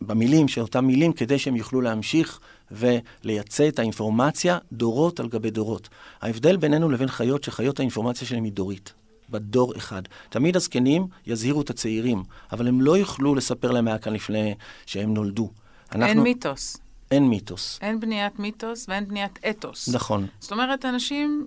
במילים 0.00 0.48
של 0.48 0.60
אותן 0.60 0.80
מילים, 0.80 1.12
כדי 1.12 1.38
שהם 1.38 1.56
יוכלו 1.56 1.80
להמשיך 1.80 2.40
ולייצא 2.70 3.68
את 3.68 3.78
האינפורמציה 3.78 4.58
דורות 4.72 5.20
על 5.20 5.28
גבי 5.28 5.50
דורות. 5.50 5.88
ההבדל 6.20 6.56
בינינו 6.56 6.88
לבין 6.88 7.08
חיות, 7.08 7.44
שחיות 7.44 7.78
האינפורמציה 7.78 8.28
שלהם 8.28 8.44
היא 8.44 8.52
דורית. 8.52 8.92
בדור 9.30 9.76
אחד. 9.76 10.02
תמיד 10.28 10.56
הזקנים 10.56 11.06
יזהירו 11.26 11.60
את 11.60 11.70
הצעירים, 11.70 12.22
אבל 12.52 12.68
הם 12.68 12.80
לא 12.80 12.98
יוכלו 12.98 13.34
לספר 13.34 13.70
להם 13.70 13.84
מה 13.84 13.98
כאן 13.98 14.12
לפני 14.12 14.54
שהם 14.86 15.14
נולדו. 15.14 15.50
אנחנו... 15.92 16.06
אין 16.06 16.20
מיתוס. 16.20 16.76
אין 17.10 17.28
מיתוס. 17.28 17.78
אין 17.82 18.00
בניית 18.00 18.38
מיתוס 18.38 18.86
ואין 18.88 19.08
בניית 19.08 19.38
אתוס. 19.50 19.88
נכון. 19.88 20.26
זאת 20.40 20.52
אומרת, 20.52 20.84
אנשים 20.84 21.46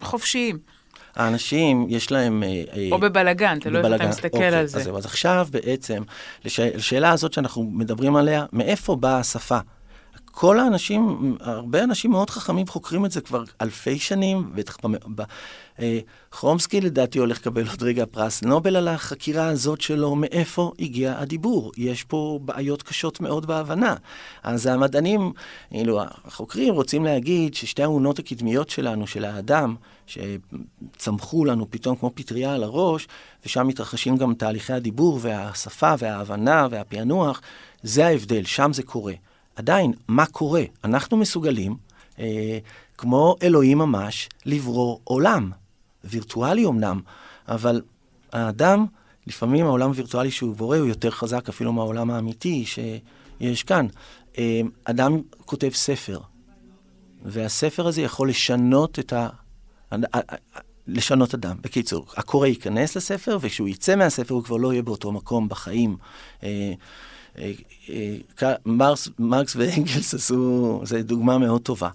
חופשיים. 0.00 0.58
האנשים, 1.16 1.86
יש 1.88 2.12
להם... 2.12 2.42
אה, 2.42 2.62
אה, 2.76 2.88
או 2.92 2.98
בבלגן, 2.98 3.58
תלוי 3.58 3.82
איך 3.84 3.94
אתה 3.94 4.08
מסתכל 4.08 4.28
אוקיי, 4.36 4.58
על 4.58 4.66
זה. 4.66 4.78
אז, 4.78 4.90
אז 4.96 5.06
עכשיו 5.06 5.46
בעצם, 5.50 6.02
לשאלה 6.44 7.10
הזאת 7.10 7.32
שאנחנו 7.32 7.70
מדברים 7.72 8.16
עליה, 8.16 8.44
מאיפה 8.52 8.96
באה 8.96 9.18
השפה? 9.18 9.58
כל 10.36 10.60
האנשים, 10.60 11.36
הרבה 11.40 11.84
אנשים 11.84 12.10
מאוד 12.10 12.30
חכמים 12.30 12.66
חוקרים 12.66 13.04
את 13.04 13.10
זה 13.10 13.20
כבר 13.20 13.44
אלפי 13.60 13.98
שנים, 13.98 14.50
בטח 14.54 14.76
אה, 15.80 15.98
חומסקי 16.32 16.80
לדעתי 16.80 17.18
הולך 17.18 17.38
לקבל 17.38 17.68
עוד 17.68 17.82
רגע 17.82 18.04
פרס 18.10 18.42
נובל 18.42 18.76
על 18.76 18.88
החקירה 18.88 19.48
הזאת 19.48 19.80
שלו, 19.80 20.14
מאיפה 20.14 20.72
הגיע 20.78 21.14
הדיבור. 21.18 21.72
יש 21.76 22.04
פה 22.04 22.38
בעיות 22.42 22.82
קשות 22.82 23.20
מאוד 23.20 23.46
בהבנה. 23.46 23.94
אז 24.42 24.66
המדענים, 24.66 25.32
כאילו, 25.70 26.00
החוקרים 26.24 26.74
רוצים 26.74 27.04
להגיד 27.04 27.54
ששתי 27.54 27.82
האונות 27.82 28.18
הקדמיות 28.18 28.70
שלנו, 28.70 29.06
של 29.06 29.24
האדם, 29.24 29.74
שצמחו 30.06 31.44
לנו 31.44 31.66
פתאום 31.70 31.96
כמו 31.96 32.10
פטריה 32.14 32.54
על 32.54 32.62
הראש, 32.62 33.08
ושם 33.46 33.66
מתרחשים 33.66 34.16
גם 34.16 34.34
תהליכי 34.34 34.72
הדיבור 34.72 35.18
והשפה 35.22 35.94
וההבנה 35.98 36.66
והפענוח, 36.70 37.40
זה 37.82 38.06
ההבדל, 38.06 38.44
שם 38.44 38.72
זה 38.72 38.82
קורה. 38.82 39.14
עדיין, 39.56 39.92
מה 40.08 40.26
קורה? 40.26 40.62
אנחנו 40.84 41.16
מסוגלים, 41.16 41.76
אה, 42.18 42.58
כמו 42.98 43.36
אלוהים 43.42 43.78
ממש, 43.78 44.28
לברוא 44.46 44.98
עולם. 45.04 45.50
וירטואלי 46.04 46.66
אמנם, 46.66 47.00
אבל 47.48 47.82
האדם, 48.32 48.86
לפעמים 49.26 49.66
העולם 49.66 49.88
הווירטואלי 49.88 50.30
שהוא 50.30 50.56
בורא 50.56 50.78
הוא 50.78 50.86
יותר 50.86 51.10
חזק 51.10 51.48
אפילו 51.48 51.72
מהעולם 51.72 52.10
האמיתי 52.10 52.64
שיש 52.66 53.62
כאן. 53.62 53.86
אה, 54.38 54.60
אדם 54.84 55.20
כותב 55.44 55.70
ספר, 55.74 56.20
והספר 57.24 57.86
הזה 57.86 58.02
יכול 58.02 58.28
לשנות 58.28 58.98
את 58.98 59.12
ה... 59.12 59.28
לשנות 60.86 61.34
אדם. 61.34 61.56
בקיצור, 61.60 62.06
הקורא 62.16 62.46
ייכנס 62.46 62.96
לספר, 62.96 63.38
וכשהוא 63.40 63.68
יצא 63.68 63.96
מהספר 63.96 64.34
הוא 64.34 64.44
כבר 64.44 64.56
לא 64.56 64.72
יהיה 64.72 64.82
באותו 64.82 65.12
מקום 65.12 65.48
בחיים. 65.48 65.96
אה, 66.42 66.72
אה, 67.38 67.52
מרקס, 68.66 69.08
מרקס 69.18 69.56
ואנגלס 69.56 70.14
עשו, 70.14 70.80
זו 70.84 70.96
דוגמה 71.02 71.38
מאוד 71.38 71.62
טובה. 71.62 71.90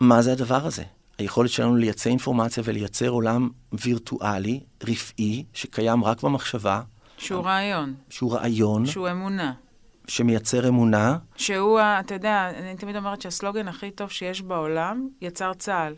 מה 0.00 0.22
זה 0.22 0.32
הדבר 0.32 0.66
הזה? 0.66 0.82
היכולת 1.18 1.50
שלנו 1.50 1.76
לייצר 1.76 2.10
אינפורמציה 2.10 2.62
ולייצר 2.66 3.08
עולם 3.08 3.48
וירטואלי, 3.72 4.60
רפאי, 4.84 5.44
שקיים 5.52 6.04
רק 6.04 6.22
במחשבה. 6.22 6.82
שהוא 7.18 7.44
רעיון. 7.44 7.94
שהוא 8.10 8.32
רעיון. 8.32 8.86
שהוא 8.86 9.10
אמונה. 9.10 9.52
שמייצר 10.08 10.68
אמונה. 10.68 11.18
שהוא, 11.36 11.80
אתה 12.00 12.14
יודע, 12.14 12.50
אני 12.58 12.76
תמיד 12.76 12.96
אומרת 12.96 13.22
שהסלוגן 13.22 13.68
הכי 13.68 13.90
טוב 13.90 14.10
שיש 14.10 14.42
בעולם, 14.42 15.08
יצר 15.20 15.54
צה"ל. 15.54 15.94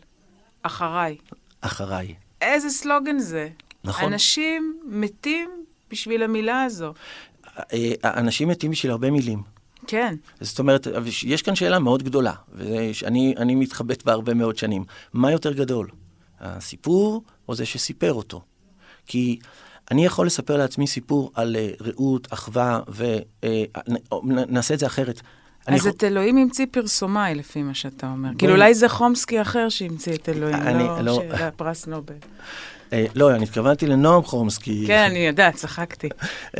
אחריי. 0.61 1.17
אחריי. 1.61 2.15
איזה 2.41 2.69
סלוגן 2.69 3.19
זה. 3.19 3.49
נכון. 3.83 4.13
אנשים 4.13 4.79
מתים 4.85 5.49
בשביל 5.91 6.23
המילה 6.23 6.63
הזו. 6.63 6.93
אה, 7.73 7.91
אנשים 8.03 8.47
מתים 8.47 8.71
בשביל 8.71 8.91
הרבה 8.91 9.11
מילים. 9.11 9.41
כן. 9.87 10.15
זאת 10.41 10.59
אומרת, 10.59 10.87
יש 11.23 11.41
כאן 11.41 11.55
שאלה 11.55 11.79
מאוד 11.79 12.03
גדולה, 12.03 12.33
ואני 12.53 13.55
מתחבט 13.55 14.03
בה 14.03 14.11
הרבה 14.11 14.33
מאוד 14.33 14.57
שנים. 14.57 14.83
מה 15.13 15.31
יותר 15.31 15.53
גדול, 15.53 15.87
הסיפור 16.39 17.23
או 17.47 17.55
זה 17.55 17.65
שסיפר 17.65 18.13
אותו? 18.13 18.41
כי 19.07 19.39
אני 19.91 20.05
יכול 20.05 20.25
לספר 20.27 20.57
לעצמי 20.57 20.87
סיפור 20.87 21.31
על 21.35 21.55
uh, 21.55 21.83
רעות, 21.83 22.33
אחווה, 22.33 22.79
ונעשה 24.23 24.73
uh, 24.73 24.75
את 24.75 24.79
זה 24.79 24.85
אחרת. 24.85 25.21
אז 25.67 25.79
יכול... 25.79 25.91
את 25.91 26.03
אלוהים 26.03 26.37
המציא 26.37 26.65
פרסומאי, 26.71 27.35
לפי 27.35 27.63
מה 27.63 27.73
שאתה 27.73 28.07
אומר. 28.07 28.29
בוא... 28.29 28.37
כאילו, 28.37 28.53
אולי 28.53 28.73
זה 28.73 28.89
חומסקי 28.89 29.41
אחר 29.41 29.69
שהמציא 29.69 30.13
את 30.13 30.29
אלוהים, 30.29 30.55
אני, 30.55 30.83
לא, 30.83 31.01
לא... 31.01 31.49
פרס 31.55 31.87
נובל. 31.87 32.15
Uh, 32.89 32.93
לא, 33.15 33.35
אני 33.35 33.43
התכוונתי 33.43 33.87
לנועם 33.87 34.23
חומסקי. 34.23 34.83
כן, 34.87 35.07
אני 35.09 35.19
יודעת, 35.19 35.55
צחקתי. 35.55 36.09
uh, 36.55 36.55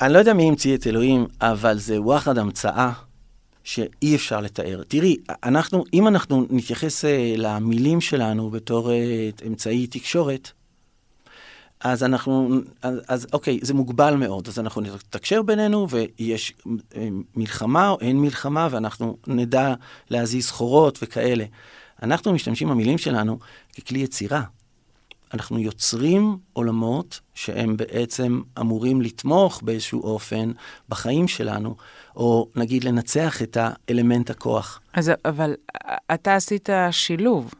אני 0.00 0.12
לא 0.12 0.18
יודע 0.18 0.32
מי 0.32 0.48
המציא 0.48 0.74
את 0.74 0.86
אלוהים, 0.86 1.26
אבל 1.40 1.78
זה 1.78 2.00
וואחד 2.00 2.38
המצאה 2.38 2.90
שאי 3.64 4.14
אפשר 4.14 4.40
לתאר. 4.40 4.82
תראי, 4.88 5.16
אנחנו, 5.44 5.84
אם 5.94 6.08
אנחנו 6.08 6.46
נתייחס 6.50 7.04
uh, 7.04 7.08
למילים 7.36 8.00
שלנו 8.00 8.50
בתור 8.50 8.90
uh, 8.90 9.46
אמצעי 9.46 9.86
תקשורת, 9.86 10.52
אז 11.84 12.04
אנחנו, 12.04 12.48
אז, 12.82 13.00
אז 13.08 13.26
אוקיי, 13.32 13.58
זה 13.62 13.74
מוגבל 13.74 14.16
מאוד, 14.16 14.48
אז 14.48 14.58
אנחנו 14.58 14.80
נתקשר 14.80 15.42
בינינו 15.42 15.86
ויש 15.90 16.54
אה, 16.96 17.08
מלחמה 17.36 17.88
או 17.88 17.98
אין 18.00 18.20
מלחמה 18.20 18.68
ואנחנו 18.70 19.16
נדע 19.26 19.74
להזיז 20.10 20.46
סחורות 20.46 20.98
וכאלה. 21.02 21.44
אנחנו 22.04 22.32
משתמשים 22.32 22.68
במילים 22.68 22.98
שלנו 22.98 23.38
ככלי 23.76 23.98
יצירה. 23.98 24.42
אנחנו 25.34 25.58
יוצרים 25.58 26.38
עולמות 26.52 27.20
שהם 27.34 27.76
בעצם 27.76 28.40
אמורים 28.60 29.02
לתמוך 29.02 29.62
באיזשהו 29.62 30.02
אופן 30.02 30.52
בחיים 30.88 31.28
שלנו, 31.28 31.76
או 32.16 32.48
נגיד 32.56 32.84
לנצח 32.84 33.42
את 33.42 33.56
האלמנט 33.60 34.30
הכוח. 34.30 34.80
אז 34.92 35.12
אבל 35.24 35.54
אתה 36.14 36.34
עשית 36.34 36.68
שילוב. 36.90 37.54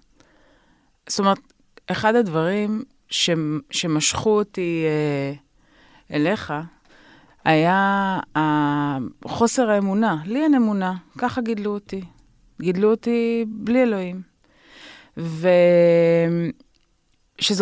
זאת 1.09 1.18
אומרת, 1.18 1.38
אחד 1.87 2.14
הדברים 2.14 2.83
ש, 3.09 3.30
שמשכו 3.70 4.30
אותי 4.30 4.85
אה, 4.85 6.16
אליך, 6.16 6.52
היה 7.44 8.18
חוסר 9.24 9.70
האמונה. 9.70 10.16
לי 10.26 10.42
אין 10.42 10.54
אמונה, 10.54 10.94
ככה 11.18 11.40
גידלו 11.40 11.74
אותי. 11.74 12.00
גידלו 12.61 12.90
אותי 12.90 13.44
בלי 13.48 13.83
אלוהים. 13.83 14.34
ושזו 15.16 16.46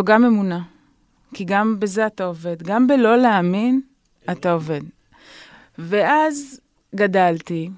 גם 0.05 0.25
אמונה, 0.25 0.61
כי 1.35 1.45
גם 1.45 1.81
בזה 1.81 2.07
אתה 2.07 2.25
עובד. 2.25 2.63
גם 2.63 2.87
בלא 2.87 3.17
להאמין, 3.17 3.81
אתה 4.31 4.53
עובד. 4.53 4.81
ואז 5.79 6.61
גדלתי, 6.95 7.71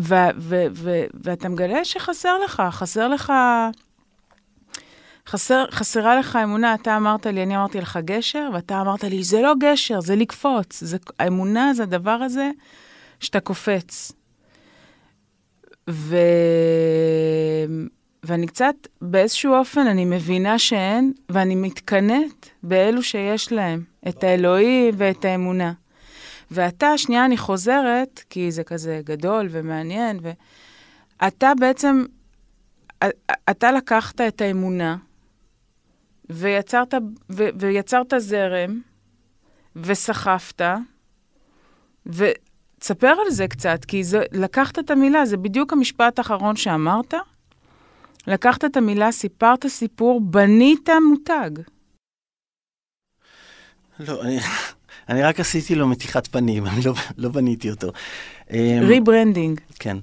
ו- 0.00 0.14
ו- 0.38 0.66
ו- 0.72 1.04
ואתה 1.14 1.48
מגלה 1.48 1.84
שחסר 1.84 2.38
לך, 2.44 2.62
חסר 2.70 3.08
לך, 3.08 3.32
חסר, 5.26 5.64
חסרה 5.70 6.18
לך 6.18 6.38
אמונה. 6.44 6.74
אתה 6.74 6.96
אמרת 6.96 7.26
לי, 7.26 7.42
אני 7.42 7.56
אמרתי 7.56 7.80
לך 7.80 7.98
גשר, 8.04 8.50
ואתה 8.54 8.80
אמרת 8.80 9.04
לי, 9.04 9.24
זה 9.24 9.42
לא 9.42 9.54
גשר, 9.60 10.00
זה 10.00 10.16
לקפוץ. 10.16 10.80
זה, 10.80 10.96
האמונה 11.18 11.74
זה 11.74 11.82
הדבר 11.82 12.10
הזה 12.10 12.50
שאתה 13.20 13.40
קופץ. 13.40 14.12
ו... 15.90 16.16
ואני 18.22 18.46
קצת, 18.46 18.74
באיזשהו 19.02 19.54
אופן, 19.54 19.86
אני 19.86 20.04
מבינה 20.04 20.58
שאין, 20.58 21.12
ואני 21.28 21.54
מתקנאת 21.54 22.48
באלו 22.62 23.02
שיש 23.02 23.52
להם, 23.52 23.84
את 24.08 24.24
האלוהים 24.24 24.94
ואת 24.96 25.24
האמונה. 25.24 25.72
ואתה, 26.50 26.98
שנייה, 26.98 27.24
אני 27.24 27.36
חוזרת, 27.36 28.24
כי 28.30 28.50
זה 28.50 28.64
כזה 28.64 29.00
גדול 29.04 29.48
ומעניין, 29.50 30.20
ואתה 31.20 31.52
בעצם, 31.60 32.04
אתה 33.50 33.72
לקחת 33.72 34.20
את 34.20 34.40
האמונה, 34.40 34.96
ויצרת, 36.30 36.94
ו, 37.30 37.48
ויצרת 37.58 38.14
זרם, 38.18 38.80
וסחפת, 39.76 40.62
ותספר 42.80 43.14
על 43.26 43.30
זה 43.30 43.48
קצת, 43.48 43.84
כי 43.84 44.04
זה, 44.04 44.22
לקחת 44.32 44.78
את 44.78 44.90
המילה, 44.90 45.26
זה 45.26 45.36
בדיוק 45.36 45.72
המשפט 45.72 46.18
האחרון 46.18 46.56
שאמרת. 46.56 47.14
לקחת 48.26 48.64
את 48.64 48.76
המילה, 48.76 49.12
סיפרת 49.12 49.66
סיפור, 49.66 50.20
בנית 50.20 50.88
מותג. 51.10 51.50
לא, 54.00 54.22
אני, 54.22 54.38
אני 55.08 55.22
רק 55.22 55.40
עשיתי 55.40 55.74
לו 55.74 55.88
מתיחת 55.88 56.26
פנים, 56.26 56.66
אני 56.66 56.82
לא, 56.84 56.94
לא 57.16 57.28
בניתי 57.28 57.70
אותו. 57.70 57.88
rebranding. 58.80 59.60
כן. 59.78 59.96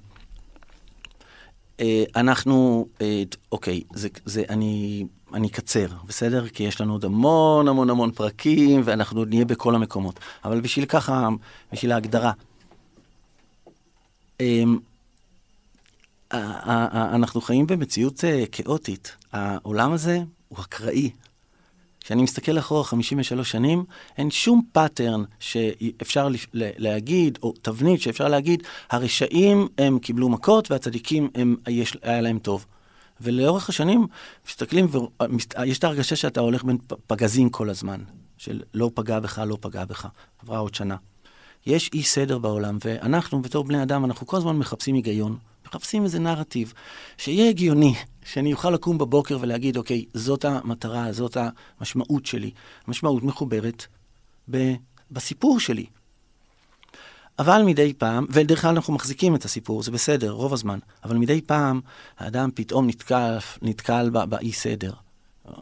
אה, 1.80 2.04
אנחנו, 2.16 2.88
אה, 3.02 3.24
אוקיי, 3.52 3.82
זה, 3.94 4.10
זה, 4.26 4.44
אני, 4.50 5.06
אני 5.34 5.48
אקצר, 5.48 5.88
בסדר? 6.08 6.48
כי 6.48 6.64
יש 6.64 6.82
לנו 6.82 6.94
עוד 6.94 7.06
המון 7.06 7.68
המון 7.68 7.90
המון 7.90 8.12
פרקים, 8.12 8.82
ואנחנו 8.84 9.26
נהיה 9.26 9.46
בכל 9.46 9.76
המקומות. 9.76 10.20
אבל 10.46 10.62
בשביל 10.62 10.86
ככה, 10.86 11.30
בשביל 11.72 11.92
ההגדרה. 11.92 12.32
אמ, 14.40 14.78
אנחנו 16.34 17.42
חיים 17.42 17.68
במציאות 17.68 18.24
אה, 18.26 18.44
כאוטית. 18.52 19.16
העולם 19.34 19.92
הזה 19.92 20.20
הוא 20.48 20.60
אקראי, 20.60 21.12
כשאני 22.00 22.24
מסתכל 22.24 22.60
אחורה 22.60 22.84
53 22.84 23.52
שנים, 23.52 23.86
אין 24.18 24.32
שום 24.32 24.62
pattern 24.72 25.24
שאפשר 25.40 26.30
להגיד, 26.54 27.40
או 27.44 27.54
תבנית 27.62 28.02
שאפשר 28.02 28.28
להגיד, 28.28 28.64
הרשעים 28.90 29.68
הם 29.78 30.00
קיבלו 30.00 30.30
מכות 30.30 30.72
והצדיקים 30.72 31.30
הם, 31.36 31.56
יש, 31.68 31.98
היה 32.02 32.22
להם 32.22 32.40
טוב. 32.40 32.66
ולאורך 33.22 33.70
השנים 33.70 34.08
מסתכלים, 34.48 34.88
ויש 35.58 35.80
את 35.80 35.84
ההרגשה 35.84 36.16
שאתה 36.16 36.40
הולך 36.40 36.64
בין 36.64 36.78
פגזים 37.08 37.50
כל 37.50 37.70
הזמן, 37.70 38.02
של 38.38 38.62
לא 38.74 38.92
פגע 38.94 39.20
בך, 39.20 39.40
לא 39.40 39.58
פגע 39.62 39.86
בך. 39.86 40.08
עברה 40.44 40.58
עוד 40.58 40.76
שנה. 40.76 40.96
יש 41.68 41.90
אי 41.94 42.04
סדר 42.04 42.38
בעולם, 42.38 42.78
ואנחנו 42.86 43.42
בתור 43.42 43.64
בני 43.64 43.84
אדם, 43.84 44.06
אנחנו 44.06 44.28
כל 44.28 44.38
הזמן 44.38 44.58
מחפשים 44.58 44.96
היגיון, 44.96 45.38
מחפשים 45.66 46.04
איזה 46.04 46.20
נרטיב 46.20 46.74
שיהיה 47.18 47.50
הגיוני, 47.50 47.94
שאני 48.26 48.54
אוכל 48.54 48.70
לקום 48.70 48.98
בבוקר 48.98 49.38
ולהגיד, 49.42 49.78
אוקיי, 49.78 50.06
זאת 50.14 50.46
המטרה, 50.46 51.12
זאת 51.12 51.38
המשמעות 51.80 52.26
שלי. 52.26 52.52
המשמעות 52.88 53.24
מחוברת 53.24 53.86
ב, 54.52 54.74
בסיפור 55.12 55.60
שלי. 55.60 55.86
אבל 57.40 57.62
מדי 57.66 57.94
פעם, 57.94 58.26
ודרך 58.30 58.62
כלל 58.62 58.76
אנחנו 58.76 58.94
מחזיקים 58.94 59.36
את 59.36 59.46
הסיפור, 59.46 59.84
זה 59.84 59.92
בסדר, 59.92 60.32
רוב 60.32 60.54
הזמן, 60.54 60.80
אבל 61.04 61.18
מדי 61.18 61.42
פעם 61.42 61.82
האדם 62.18 62.50
פתאום 62.56 62.88
נתקל, 62.88 63.38
נתקל 63.62 64.10
באי 64.10 64.52
סדר. 64.52 64.92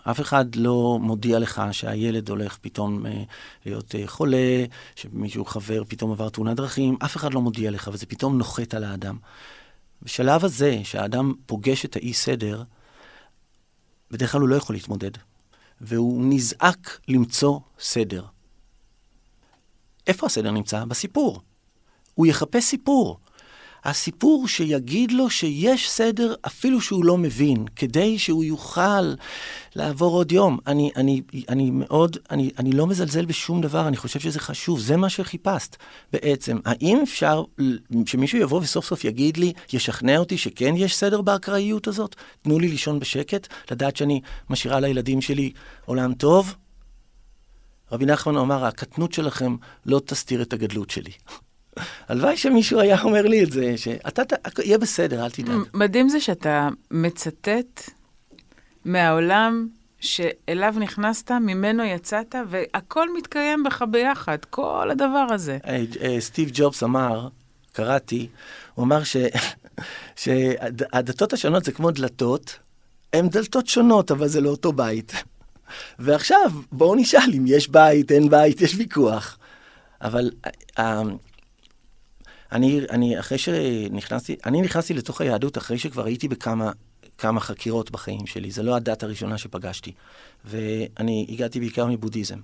אף 0.04 0.22
אחד 0.22 0.56
לא 0.56 1.00
מודיע 1.02 1.40
לך 1.40 1.62
שהילד 1.72 2.30
הולך 2.30 2.58
פתאום 2.62 3.06
אה, 3.06 3.24
להיות 3.66 3.96
אה, 3.96 4.08
חולה, 4.08 4.66
שמישהו 4.96 5.46
חבר 5.46 5.84
פתאום 5.88 6.12
עבר 6.12 6.30
תאונת 6.30 6.58
דרכים, 6.58 6.98
אף 7.06 7.16
אחד 7.16 7.34
לא 7.34 7.42
מודיע 7.42 7.72
לך, 7.72 7.90
וזה 7.94 8.06
פתאום 8.06 8.38
נוחת 8.38 8.74
על 8.74 8.84
האדם. 8.84 9.18
בשלב 10.02 10.46
הזה, 10.46 10.80
שהאדם 10.84 11.34
פוגש 11.46 11.86
את 11.86 11.96
האי 11.96 12.14
סדר, 12.14 12.64
בדרך 14.12 14.32
כלל 14.32 14.42
הוא 14.42 14.50
לא 14.50 14.56
יכול 14.56 14.76
להתמודד, 14.76 15.12
והוא 15.82 16.24
נזעק 16.26 17.00
למצוא 17.08 17.60
סדר. 17.80 18.26
איפה 20.08 20.26
הסדר 20.26 20.52
נמצא? 20.52 20.86
בסיפור. 20.86 21.42
הוא 22.14 22.26
יחפש 22.26 22.64
סיפור. 22.64 23.20
הסיפור 23.86 24.48
שיגיד 24.48 25.12
לו 25.12 25.30
שיש 25.30 25.90
סדר 25.90 26.34
אפילו 26.48 26.82
שהוא 26.82 27.06
לא 27.06 27.18
מבין, 27.18 27.66
כדי 27.76 28.20
שהוא 28.20 28.44
יוכל 28.44 29.14
לעבור 29.76 30.16
עוד 30.16 30.32
יום. 30.32 30.58
אני, 30.68 30.92
אני, 30.96 31.22
אני 31.50 31.72
מאוד, 31.72 32.18
אני, 32.32 32.52
אני 32.60 32.72
לא 32.72 32.88
מזלזל 32.88 33.26
בשום 33.26 33.62
דבר, 33.62 33.88
אני 33.88 33.98
חושב 33.98 34.20
שזה 34.20 34.40
חשוב, 34.40 34.80
זה 34.80 34.98
מה 34.98 35.10
שחיפשת 35.10 35.76
בעצם. 36.14 36.58
האם 36.66 37.00
אפשר 37.04 37.44
שמישהו 38.06 38.40
יבוא 38.40 38.62
וסוף 38.62 38.86
סוף 38.86 39.06
יגיד 39.06 39.38
לי, 39.38 39.54
ישכנע 39.74 40.18
אותי 40.18 40.38
שכן 40.38 40.74
יש 40.78 40.96
סדר 40.96 41.22
באקראיות 41.22 41.88
הזאת? 41.88 42.16
תנו 42.42 42.60
לי 42.60 42.68
לישון 42.68 43.00
בשקט, 43.00 43.48
לדעת 43.72 43.96
שאני 43.96 44.22
משאירה 44.50 44.80
לילדים 44.80 45.22
שלי 45.22 45.52
עולם 45.86 46.14
טוב? 46.14 46.56
רבי 47.92 48.06
נחמן 48.06 48.38
אמר, 48.38 48.66
הקטנות 48.66 49.14
שלכם 49.14 49.56
לא 49.86 50.02
תסתיר 50.06 50.42
את 50.42 50.54
הגדלות 50.54 50.90
שלי. 50.90 51.12
הלוואי 52.08 52.38
שמישהו 52.38 52.80
היה 52.80 53.02
אומר 53.02 53.22
לי 53.22 53.44
את 53.44 53.52
זה, 53.52 53.78
שאתה, 53.78 54.22
יהיה 54.64 54.78
בסדר, 54.78 55.26
אל 55.26 55.30
תדאג. 55.30 55.58
מדהים 55.74 56.10
זה 56.10 56.20
שאתה 56.20 56.70
מצטט 56.92 57.90
מהעולם 58.86 59.68
שאליו 60.00 60.76
נכנסת, 60.80 61.32
ממנו 61.32 61.84
יצאת, 61.84 62.36
והכל 62.50 63.18
מתקיים 63.18 63.64
בך 63.64 63.84
ביחד, 63.92 64.38
כל 64.50 64.90
הדבר 64.92 65.28
הזה. 65.32 65.58
Uh, 65.64 65.68
סטיב 66.20 66.50
ג'ובס 66.54 66.84
אמר, 66.84 67.28
קראתי, 67.74 68.28
הוא 68.74 68.86
אמר 68.86 69.04
ש, 69.04 69.18
שהדתות 70.22 71.34
השונות 71.34 71.66
זה 71.66 71.72
כמו 71.72 71.92
דלתות, 71.92 72.60
הן 73.14 73.30
דלתות 73.30 73.68
שונות, 73.68 74.12
אבל 74.12 74.28
זה 74.28 74.42
לא 74.42 74.50
אותו 74.50 74.74
בית. 74.74 75.14
ועכשיו, 76.00 76.52
בואו 76.72 76.96
נשאל 76.96 77.32
אם 77.38 77.44
יש 77.48 77.68
בית, 77.68 78.12
אין 78.12 78.30
בית, 78.30 78.62
יש 78.62 78.76
ויכוח. 78.76 79.38
אבל 80.02 80.32
uh, 80.78 80.82
אני, 82.56 82.82
אני, 82.90 83.20
אחרי 83.20 83.38
שנכנסתי, 83.38 84.36
אני 84.46 84.62
נכנסתי 84.62 84.94
לתוך 84.94 85.22
היהדות 85.22 85.58
אחרי 85.58 85.78
שכבר 85.78 86.06
הייתי 86.06 86.28
בכמה 86.28 86.72
כמה 87.18 87.40
חקירות 87.40 87.92
בחיים 87.92 88.28
שלי. 88.28 88.52
זו 88.52 88.64
לא 88.64 88.76
הדת 88.76 89.04
הראשונה 89.04 89.38
שפגשתי. 89.38 89.94
ואני 90.46 91.26
הגעתי 91.30 91.60
בעיקר 91.60 91.86
מבודהיזם. 91.86 92.40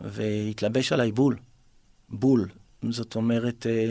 והתלבש 0.00 0.92
עליי 0.92 1.12
בול. 1.12 1.36
בול. 2.08 2.48
זאת 2.90 3.16
אומרת, 3.16 3.66
אה, 3.66 3.90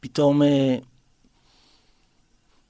פתאום... 0.00 0.42
אה, 0.42 0.76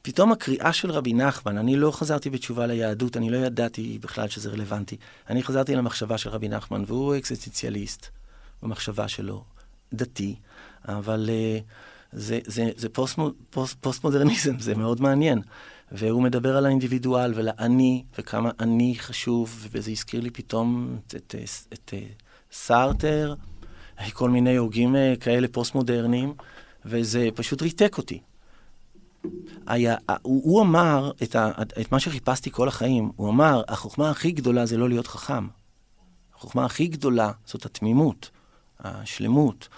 פתאום 0.02 0.32
הקריאה 0.32 0.72
של 0.72 0.90
רבי 0.90 1.12
נחמן, 1.12 1.58
אני 1.58 1.76
לא 1.76 1.90
חזרתי 1.90 2.30
בתשובה 2.30 2.66
ליהדות, 2.66 3.16
אני 3.16 3.30
לא 3.30 3.36
ידעתי 3.36 3.98
בכלל 4.00 4.28
שזה 4.28 4.50
רלוונטי. 4.50 4.96
אני 5.30 5.42
חזרתי 5.42 5.74
למחשבה 5.74 6.18
של 6.18 6.30
רבי 6.30 6.48
נחמן, 6.48 6.84
והוא 6.86 7.16
אקזיסטנציאליסט 7.16 8.06
במחשבה 8.62 9.08
שלו, 9.08 9.44
דתי, 9.94 10.36
אבל 10.88 11.30
אה, 11.30 11.62
זה, 12.12 12.38
זה, 12.46 12.70
זה 12.76 12.88
פוסט, 12.88 13.18
פוסט, 13.50 13.76
פוסט-מודרניזם, 13.80 14.58
זה 14.58 14.74
מאוד 14.74 15.00
מעניין. 15.00 15.42
והוא 15.92 16.22
מדבר 16.22 16.56
על 16.56 16.66
האינדיבידואל 16.66 17.32
ועל 17.34 17.48
האני, 17.56 18.04
וכמה 18.18 18.50
אני 18.60 18.94
חשוב, 18.98 19.68
וזה 19.70 19.90
הזכיר 19.90 20.20
לי 20.20 20.30
פתאום 20.30 20.98
את, 21.06 21.14
את, 21.14 21.34
את, 21.72 21.72
את 21.72 21.94
סארטר, 22.52 23.34
כל 24.12 24.30
מיני 24.30 24.56
הוגים 24.56 24.96
אה, 24.96 25.14
כאלה 25.20 25.48
פוסט-מודרניים, 25.48 26.34
וזה 26.84 27.28
פשוט 27.34 27.62
ריתק 27.62 27.98
אותי. 27.98 28.20
היה, 29.66 29.96
הוא, 30.22 30.42
הוא 30.44 30.62
אמר 30.62 31.12
את, 31.22 31.36
ה, 31.36 31.50
את 31.62 31.92
מה 31.92 32.00
שחיפשתי 32.00 32.50
כל 32.50 32.68
החיים, 32.68 33.10
הוא 33.16 33.30
אמר, 33.30 33.62
החוכמה 33.68 34.10
הכי 34.10 34.32
גדולה 34.32 34.66
זה 34.66 34.76
לא 34.76 34.88
להיות 34.88 35.06
חכם. 35.06 35.46
החוכמה 36.34 36.64
הכי 36.64 36.86
גדולה 36.86 37.32
זאת 37.46 37.66
התמימות, 37.66 38.30
השלמות, 38.80 39.68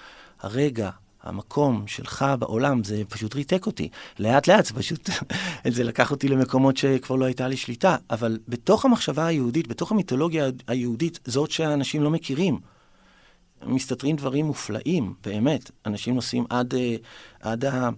הרגע, 0.40 0.90
המקום 1.26 1.86
שלך 1.86 2.24
בעולם, 2.38 2.84
זה 2.84 3.02
פשוט 3.08 3.34
ריתק 3.34 3.66
אותי. 3.66 3.88
לאט 4.18 4.48
לאט 4.48 4.64
זה 4.64 4.74
פשוט, 4.74 5.10
זה 5.74 5.84
לקח 5.84 6.10
אותי 6.10 6.28
למקומות 6.28 6.76
שכבר 6.76 7.16
לא 7.16 7.24
הייתה 7.24 7.48
לי 7.48 7.56
שליטה. 7.56 7.96
אבל 8.10 8.38
בתוך 8.48 8.84
המחשבה 8.84 9.26
היהודית, 9.26 9.66
בתוך 9.68 9.92
המיתולוגיה 9.92 10.46
היהודית, 10.66 11.18
זאת 11.24 11.50
שאנשים 11.50 12.02
לא 12.02 12.10
מכירים. 12.10 12.58
מסתתרים 13.66 14.16
דברים 14.16 14.46
מופלאים, 14.46 15.14
באמת. 15.24 15.70
אנשים 15.86 16.14
נוסעים 16.14 16.44
עד, 16.50 16.74
אה, 16.74 16.96
עד, 17.40 17.64
ה, 17.64 17.90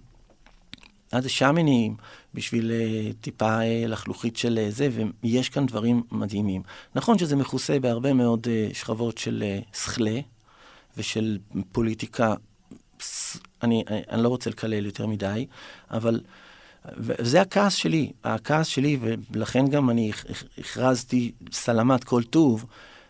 עד 1.11 1.25
השמנים 1.25 1.95
בשביל 2.33 2.71
uh, 2.71 3.13
טיפה 3.21 3.59
uh, 3.59 3.87
לחלוכית 3.87 4.37
של 4.37 4.67
זה, 4.69 4.89
ויש 5.23 5.49
כאן 5.49 5.65
דברים 5.65 6.03
מדהימים. 6.11 6.61
נכון 6.95 7.17
שזה 7.17 7.35
מכוסה 7.35 7.79
בהרבה 7.79 8.13
מאוד 8.13 8.47
שכבות 8.73 9.17
של 9.17 9.43
שכלה 9.73 10.19
ושל 10.99 11.37
פוליטיקה, 11.71 12.33
אני, 13.63 13.83
אני, 14.09 14.23
לא 14.23 14.27
רוצה 14.27 14.49
לקלל 14.49 14.85
יותר 14.85 15.07
מדי, 15.07 15.45
אבל 15.91 16.21
זה 17.19 17.41
הכעס 17.41 17.73
שלי, 17.73 18.11
הכעס 18.23 18.67
שלי, 18.67 18.99
ולכן 19.31 19.67
גם 19.67 19.89
אני 19.89 20.11
הכרזתי 20.57 21.31
סלמת 21.51 22.03
כל 22.03 22.23
טוב, 22.23 22.65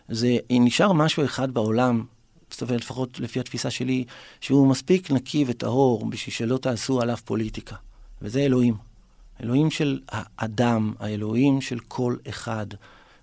זה 0.08 0.36
נשאר 0.50 0.92
משהו 0.92 1.24
אחד 1.24 1.50
בעולם 1.50 2.04
זאת 2.50 2.62
אומרת, 2.62 2.80
לפחות 2.80 3.20
לפי 3.20 3.40
התפיסה 3.40 3.70
שלי, 3.70 4.04
שהוא 4.40 4.68
מספיק 4.68 5.10
נקי 5.10 5.44
וטהור 5.48 6.06
בשביל 6.06 6.34
שלא 6.34 6.58
תעשו 6.58 7.00
עליו 7.00 7.16
פוליטיקה. 7.24 7.76
וזה 8.22 8.40
אלוהים. 8.40 8.74
אלוהים 9.42 9.70
של 9.70 10.00
האדם, 10.08 10.92
האלוהים 10.98 11.60
של 11.60 11.78
כל 11.88 12.16
אחד. 12.28 12.66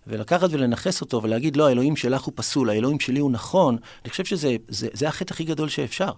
ולקחת 0.07 0.49
ולנכס 0.51 1.01
אותו 1.01 1.23
ולהגיד, 1.23 1.55
לא, 1.55 1.67
האלוהים 1.67 1.95
שלך 1.95 2.21
הוא 2.21 2.33
פסול, 2.35 2.69
האלוהים 2.69 2.99
שלי 2.99 3.19
הוא 3.19 3.31
נכון, 3.31 3.77
אני 4.03 4.11
חושב 4.11 4.25
שזה 4.25 4.55
זה, 4.67 4.87
זה 4.93 5.07
החטא 5.07 5.33
הכי 5.33 5.43
גדול 5.43 5.69
שאפשר. 5.69 6.11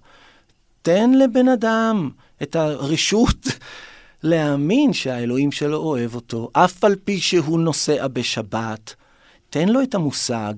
תן 0.82 1.12
לבן 1.12 1.48
אדם 1.48 2.10
את 2.44 2.56
הרשות 2.56 3.48
להאמין 4.24 4.94
שהאלוהים 4.94 5.52
שלו 5.52 5.78
אוהב 5.78 6.16
אותו, 6.16 6.50
אף 6.54 6.84
על 6.84 6.96
פי 7.04 7.20
שהוא 7.20 7.60
נוסע 7.60 8.08
בשבת. 8.08 8.96
תן 9.50 9.70
לו 9.70 9.84
את 9.84 9.96
המושג, 9.96 10.54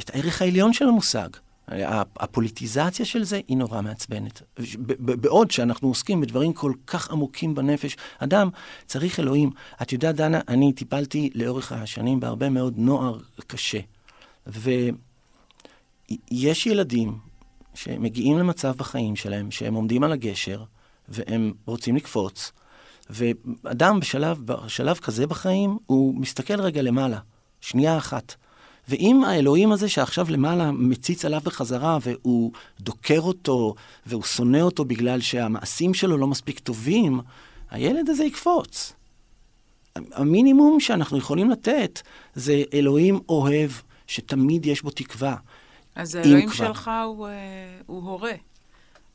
את 0.00 0.10
הערך 0.14 0.42
העליון 0.42 0.72
של 0.72 0.88
המושג. 0.88 1.28
הפוליטיזציה 2.16 3.06
של 3.06 3.24
זה 3.24 3.40
היא 3.48 3.56
נורא 3.56 3.80
מעצבנת. 3.80 4.42
בעוד 4.98 5.50
שאנחנו 5.50 5.88
עוסקים 5.88 6.20
בדברים 6.20 6.52
כל 6.52 6.72
כך 6.86 7.10
עמוקים 7.10 7.54
בנפש, 7.54 7.96
אדם 8.18 8.48
צריך 8.86 9.20
אלוהים. 9.20 9.50
את 9.82 9.92
יודעת, 9.92 10.14
דנה, 10.14 10.40
אני 10.48 10.72
טיפלתי 10.72 11.30
לאורך 11.34 11.72
השנים 11.72 12.20
בהרבה 12.20 12.48
מאוד 12.48 12.74
נוער 12.76 13.18
קשה. 13.46 13.80
ויש 14.46 14.86
ילדים 16.66 17.18
שמגיעים 17.74 18.38
למצב 18.38 18.74
בחיים 18.76 19.16
שלהם, 19.16 19.50
שהם 19.50 19.74
עומדים 19.74 20.04
על 20.04 20.12
הגשר, 20.12 20.64
והם 21.08 21.52
רוצים 21.66 21.96
לקפוץ, 21.96 22.52
ואדם 23.10 24.00
בשלב, 24.00 24.42
בשלב 24.44 24.96
כזה 24.96 25.26
בחיים, 25.26 25.78
הוא 25.86 26.14
מסתכל 26.14 26.60
רגע 26.60 26.82
למעלה, 26.82 27.18
שנייה 27.60 27.98
אחת. 27.98 28.34
ואם 28.88 29.24
האלוהים 29.24 29.72
הזה 29.72 29.88
שעכשיו 29.88 30.26
למעלה 30.30 30.72
מציץ 30.72 31.24
עליו 31.24 31.40
בחזרה, 31.44 31.98
והוא 32.02 32.52
דוקר 32.80 33.20
אותו, 33.20 33.74
והוא 34.06 34.22
שונא 34.22 34.60
אותו 34.60 34.84
בגלל 34.84 35.20
שהמעשים 35.20 35.94
שלו 35.94 36.16
לא 36.16 36.26
מספיק 36.26 36.58
טובים, 36.58 37.20
הילד 37.70 38.10
הזה 38.10 38.24
יקפוץ. 38.24 38.92
המינימום 40.12 40.80
שאנחנו 40.80 41.18
יכולים 41.18 41.50
לתת 41.50 42.00
זה 42.34 42.62
אלוהים 42.74 43.20
אוהב, 43.28 43.70
שתמיד 44.06 44.66
יש 44.66 44.82
בו 44.82 44.90
תקווה. 44.90 45.36
אז 45.94 46.14
האלוהים 46.14 46.52
שלך 46.52 46.90
הוא, 47.04 47.26
אה, 47.26 47.32
הוא 47.86 48.02
הורה. 48.02 48.32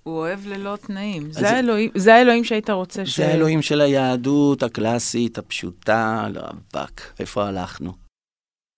הוא 0.03 0.17
אוהב 0.17 0.47
ללא 0.47 0.75
תנאים. 0.75 1.31
זה, 1.31 1.49
האלוהים, 1.49 1.91
זה 1.95 2.15
האלוהים 2.15 2.43
שהיית 2.43 2.69
רוצה 2.69 3.05
ש... 3.05 3.17
זה 3.19 3.27
האלוהים 3.27 3.61
של 3.61 3.81
היהדות 3.81 4.63
הקלאסית, 4.63 5.37
הפשוטה, 5.37 6.27
לרבק. 6.29 7.01
איפה 7.19 7.47
הלכנו? 7.47 8.02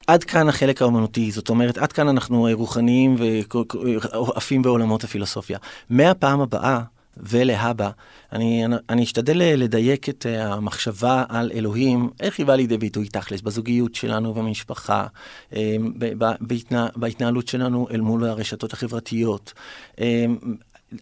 עד 0.08 0.24
כאן 0.24 0.50
החלק 0.50 0.82
האומנותי, 0.82 1.32
זאת 1.32 1.50
אומרת, 1.50 1.78
עד 1.78 1.92
כאן 1.92 2.08
אנחנו 2.08 2.48
רוחניים 2.54 3.16
ועפים 3.20 4.62
בעולמות 4.62 5.04
הפילוסופיה. 5.04 5.58
מהפעם 5.90 6.42
הבאה 6.42 6.80
ולהבא, 7.18 7.90
אני, 8.34 8.64
אני 8.90 9.04
אשתדל 9.04 9.38
לדייק 9.38 10.10
את 10.10 10.26
המחשבה 10.40 11.24
על 11.30 11.52
אלוהים, 11.54 12.10
איך 12.20 12.40
היא 12.40 12.46
באה 12.46 12.56
לידי 12.56 12.78
ביטוי 12.78 13.08
תכלס, 13.08 13.42
בזוגיות 13.42 13.96
שלנו 13.96 14.34
במשפחה, 14.34 15.08
אמ, 15.54 15.94
בהתנה, 16.42 16.88
בהתנהלות 16.96 17.48
שלנו 17.48 17.88
אל 17.92 18.02
מול 18.02 18.26
הרשתות 18.26 18.74
החברתיות. 18.74 19.54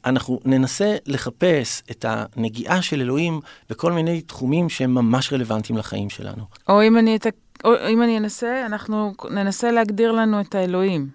אנחנו 0.06 0.40
ננסה 0.46 0.96
לחפש 1.06 1.84
את 1.92 2.06
הנגיעה 2.08 2.82
של 2.82 3.02
אלוהים 3.02 3.40
בכל 3.70 3.92
מיני 3.92 4.22
תחומים 4.22 4.70
שהם 4.70 4.94
ממש 4.94 5.34
רלוונטיים 5.34 5.80
לחיים 5.80 6.10
שלנו. 6.10 6.44
או 6.70 6.84
אם 6.84 6.98
אני 6.98 7.16
אתק... 7.16 7.36
או 7.64 7.72
אם 7.90 8.04
אני 8.04 8.18
אנסה, 8.18 8.66
אנחנו 8.66 9.14
ננסה 9.30 9.72
להגדיר 9.72 10.12
לנו 10.12 10.42
את 10.42 10.56
האלוהים 10.56 11.10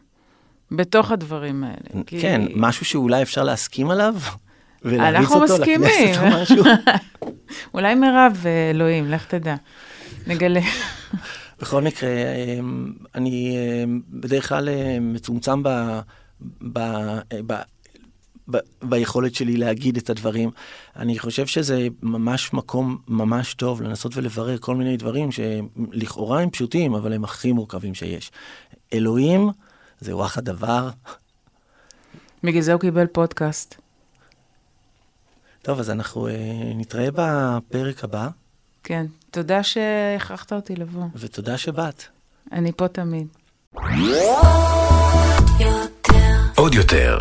בתוך 0.70 1.10
הדברים 1.10 1.64
האלה. 1.64 2.04
כן, 2.06 2.46
כי... 2.46 2.54
משהו 2.56 2.86
שאולי 2.86 3.22
אפשר 3.22 3.44
להסכים 3.44 3.90
עליו? 3.90 4.14
ולהריץ 4.84 5.30
אותו 5.30 5.58
לכנסת 5.58 6.18
או 6.22 6.42
משהו. 6.42 6.64
אולי 7.74 7.94
מירב 7.94 8.44
אלוהים, 8.70 9.10
לך 9.10 9.26
תדע. 9.26 9.54
נגלה. 10.26 10.60
בכל 11.60 11.82
מקרה, 11.82 12.10
אמ, 12.10 12.92
אני 13.14 13.56
אמ, 13.84 14.00
בדרך 14.08 14.48
כלל 14.48 14.68
אמ, 14.68 15.12
מצומצם 15.12 15.62
ב... 15.62 15.68
ב... 16.72 16.78
ב... 17.46 17.54
ב- 18.50 18.58
ביכולת 18.82 19.34
שלי 19.34 19.56
להגיד 19.56 19.96
את 19.96 20.10
הדברים. 20.10 20.50
אני 20.96 21.18
חושב 21.18 21.46
שזה 21.46 21.88
ממש 22.02 22.52
מקום 22.52 22.98
ממש 23.08 23.54
טוב 23.54 23.82
לנסות 23.82 24.16
ולברר 24.16 24.58
כל 24.58 24.76
מיני 24.76 24.96
דברים 24.96 25.28
שלכאורה 25.32 26.40
הם 26.40 26.50
פשוטים, 26.50 26.94
אבל 26.94 27.12
הם 27.12 27.24
הכי 27.24 27.52
מורכבים 27.52 27.94
שיש. 27.94 28.30
אלוהים 28.92 29.50
זה 30.00 30.16
וואחד 30.16 30.44
דבר. 30.44 30.90
בגלל 32.44 32.62
זה 32.62 32.72
הוא 32.72 32.80
קיבל 32.80 33.06
פודקאסט. 33.06 33.74
טוב, 35.62 35.80
אז 35.80 35.90
אנחנו 35.90 36.28
uh, 36.28 36.30
נתראה 36.76 37.08
בפרק 37.14 38.04
הבא. 38.04 38.28
כן, 38.84 39.06
תודה 39.30 39.62
שהכרחת 39.62 40.52
אותי 40.52 40.76
לבוא. 40.76 41.04
ותודה 41.14 41.58
שבאת. 41.58 42.02
אני 42.52 42.72
פה 42.72 42.88
תמיד. 42.88 43.26
עוד 46.56 46.74
יותר, 46.74 47.20